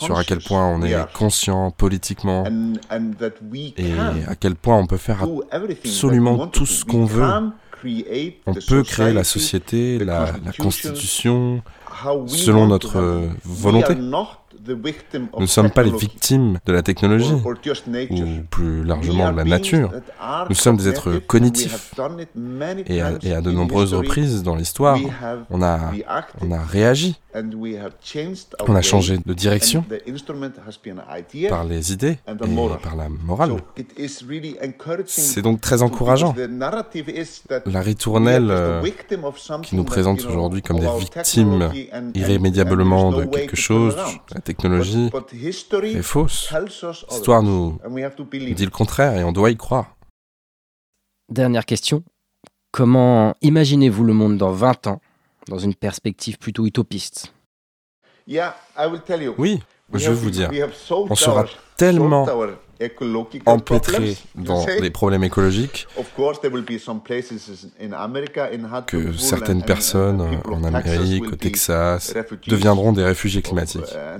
sur 0.00 0.16
à 0.16 0.24
quel 0.24 0.38
point 0.40 0.66
on 0.68 0.82
est 0.82 0.94
conscient 1.12 1.70
politiquement 1.72 2.44
et 3.76 3.92
à 4.26 4.34
quel 4.36 4.54
point 4.54 4.76
on 4.78 4.86
peut 4.86 4.96
faire 4.96 5.24
absolument 5.50 6.46
tout 6.46 6.60
to 6.60 6.66
ce 6.66 6.84
qu'on 6.84 7.04
veut. 7.04 7.24
On 8.46 8.54
peut 8.68 8.82
créer 8.82 9.12
la 9.12 9.24
société, 9.24 9.98
la, 9.98 10.32
la 10.44 10.52
constitution, 10.52 11.62
selon 12.26 12.66
notre 12.66 12.98
euh, 12.98 13.28
volonté. 13.44 13.94
Nous 14.66 15.40
ne 15.40 15.46
sommes 15.46 15.70
pas 15.70 15.82
les 15.82 15.90
victimes 15.90 16.58
de 16.66 16.72
la 16.72 16.82
technologie, 16.82 17.32
ou 17.32 18.26
plus 18.50 18.84
largement 18.84 19.32
de 19.32 19.36
la 19.36 19.44
nature. 19.44 19.90
Nous 20.48 20.54
sommes 20.54 20.76
des 20.76 20.88
êtres 20.88 21.18
cognitifs. 21.26 21.94
Et 22.86 23.00
à, 23.00 23.12
times 23.12 23.30
et 23.30 23.34
à 23.34 23.40
de 23.40 23.50
nombreuses 23.50 23.94
reprises 23.94 24.42
dans 24.42 24.56
l'histoire, 24.56 24.98
on 25.50 25.62
a, 25.62 25.92
on 26.40 26.52
a 26.52 26.62
réagi, 26.62 27.16
on 28.68 28.74
a 28.74 28.82
changé 28.82 29.18
de 29.24 29.34
direction 29.34 29.84
par 31.48 31.64
les 31.64 31.92
idées 31.92 32.18
et 32.26 32.78
par 32.82 32.96
la 32.96 33.08
morale. 33.08 33.52
C'est 35.06 35.42
donc 35.42 35.60
très 35.60 35.82
encourageant. 35.82 36.34
La 37.66 37.80
ritournelle 37.80 38.50
euh, 38.50 38.82
qui 39.62 39.76
nous 39.76 39.84
présente 39.84 40.24
aujourd'hui 40.24 40.62
comme 40.62 40.80
des 40.80 40.88
victimes 40.98 41.70
irrémédiablement 42.14 43.12
de 43.12 43.24
quelque 43.24 43.56
chose, 43.56 43.96
la 44.34 44.40
technologie 44.40 45.10
est 45.82 46.02
fausse. 46.02 46.52
L'histoire 47.10 47.42
nous 47.42 47.78
dit 48.30 48.64
le 48.64 48.70
contraire 48.70 49.16
et 49.16 49.24
on 49.24 49.32
doit 49.32 49.50
y 49.50 49.56
croire. 49.56 49.96
Dernière 51.30 51.64
question. 51.64 52.02
Comment 52.72 53.34
imaginez-vous 53.40 54.04
le 54.04 54.12
monde 54.12 54.36
dans 54.36 54.52
20 54.52 54.86
ans, 54.88 55.00
dans 55.48 55.58
une 55.58 55.74
perspective 55.74 56.38
plutôt 56.38 56.66
utopiste? 56.66 57.34
Oui, 58.28 59.60
je 59.94 60.10
vais 60.10 60.14
vous 60.14 60.30
dire, 60.30 60.50
on 60.90 61.14
sera 61.14 61.46
tellement 61.76 62.26
solved 62.80 62.80
our 62.80 62.86
ecological 62.86 63.54
empêtré 63.54 63.92
problems, 63.92 64.16
you 64.36 64.44
dans 64.44 64.66
les 64.80 64.90
problèmes 64.90 65.24
écologiques. 65.24 65.86
Of 65.96 66.14
course, 66.14 66.40
there 66.40 66.52
will 66.52 66.64
be 66.64 66.78
some 66.78 67.00
places 67.00 67.68
in 67.80 67.92
America, 67.92 68.50
in 68.52 68.64
que 68.86 69.12
certaines 69.12 69.62
personnes 69.62 70.20
en 70.44 70.64
Amérique, 70.64 71.32
au 71.32 71.36
Texas, 71.36 72.14
deviendront 72.46 72.92
des 72.92 73.04
réfugiés 73.04 73.42
climatiques. 73.42 73.92
uh, 73.92 74.18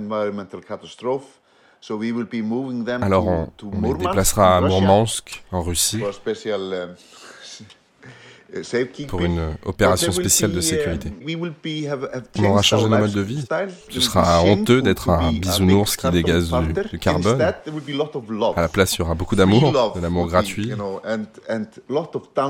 them 2.85 3.01
Alors 3.03 3.27
on, 3.27 3.49
les 3.81 3.93
déplacera 3.95 4.57
à 4.57 4.61
Mourmansk, 4.61 5.43
en 5.51 5.61
Russie, 5.63 6.01
pour 9.07 9.21
une 9.21 9.35
But 9.51 9.65
opération 9.65 10.07
there 10.11 10.17
will 10.17 10.29
spéciale 10.29 10.51
de 10.51 10.57
be, 10.57 10.61
sécurité. 10.61 11.09
uh, 11.25 11.37
On 12.39 12.43
aura 12.45 12.61
changé 12.61 12.83
nos 12.89 12.97
modes 12.97 13.11
de 13.13 13.21
vie. 13.21 13.45
Ce 13.89 14.01
sera 14.01 14.43
honteux 14.43 14.81
d'être 14.81 15.09
un 15.09 15.31
bisounours 15.31 15.95
qui 15.95 16.09
dégaze 16.11 16.51
du- 16.91 16.99
carbone. 16.99 17.41
À 17.41 18.61
la 18.61 18.67
place, 18.67 18.95
il 18.95 18.99
y 18.99 19.01
aura 19.03 19.15
beaucoup 19.15 19.35
d'amour, 19.35 19.93
de 19.95 20.01
l'amour 20.01 20.27
gratuit, 20.27 20.71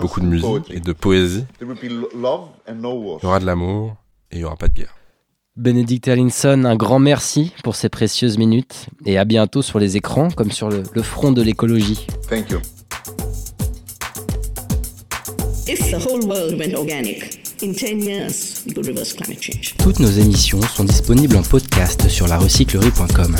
beaucoup 0.01 0.21
de 0.21 0.25
musique 0.25 0.71
et 0.71 0.79
de 0.79 0.93
poésie. 0.93 1.45
Il 1.61 1.91
y 1.91 3.25
aura 3.25 3.39
de 3.39 3.45
l'amour 3.45 3.95
et 4.31 4.35
il 4.35 4.39
n'y 4.39 4.43
aura 4.45 4.55
pas 4.55 4.67
de 4.67 4.73
guerre. 4.73 4.95
Bénédicte 5.57 6.07
Allinson, 6.07 6.63
un 6.63 6.75
grand 6.77 6.99
merci 6.99 7.51
pour 7.63 7.75
ces 7.75 7.89
précieuses 7.89 8.37
minutes 8.37 8.87
et 9.05 9.17
à 9.17 9.25
bientôt 9.25 9.61
sur 9.61 9.79
les 9.79 9.97
écrans 9.97 10.29
comme 10.31 10.49
sur 10.49 10.69
le, 10.69 10.81
le 10.93 11.01
front 11.03 11.33
de 11.33 11.41
l'écologie. 11.41 12.07
Thank 12.29 12.51
you. 12.51 12.59
If 15.67 15.91
the 15.91 15.99
whole 15.99 16.19
world 16.27 16.57
went 16.57 16.73
organic, 16.73 17.39
in 17.61 17.73
10 17.73 17.99
years, 18.01 18.63
we 18.65 18.73
could 18.73 18.87
reverse 18.87 19.13
climate 19.13 19.39
change. 19.41 19.75
Toutes 19.77 19.99
nos 19.99 20.09
émissions 20.09 20.61
sont 20.61 20.83
disponibles 20.83 21.37
en 21.37 21.43
podcast 21.43 22.09
sur 22.09 22.27
larecyclerie.com. 22.27 23.35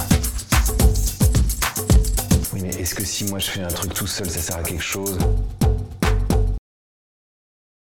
Oui, 2.54 2.62
mais 2.62 2.70
est-ce 2.80 2.94
que 2.94 3.04
si 3.04 3.26
moi 3.26 3.40
je 3.40 3.50
fais 3.50 3.62
un 3.62 3.68
truc 3.68 3.94
tout 3.94 4.08
seul, 4.08 4.30
ça 4.30 4.40
sert 4.40 4.58
à 4.58 4.64
quelque 4.64 4.84
chose? 4.84 5.18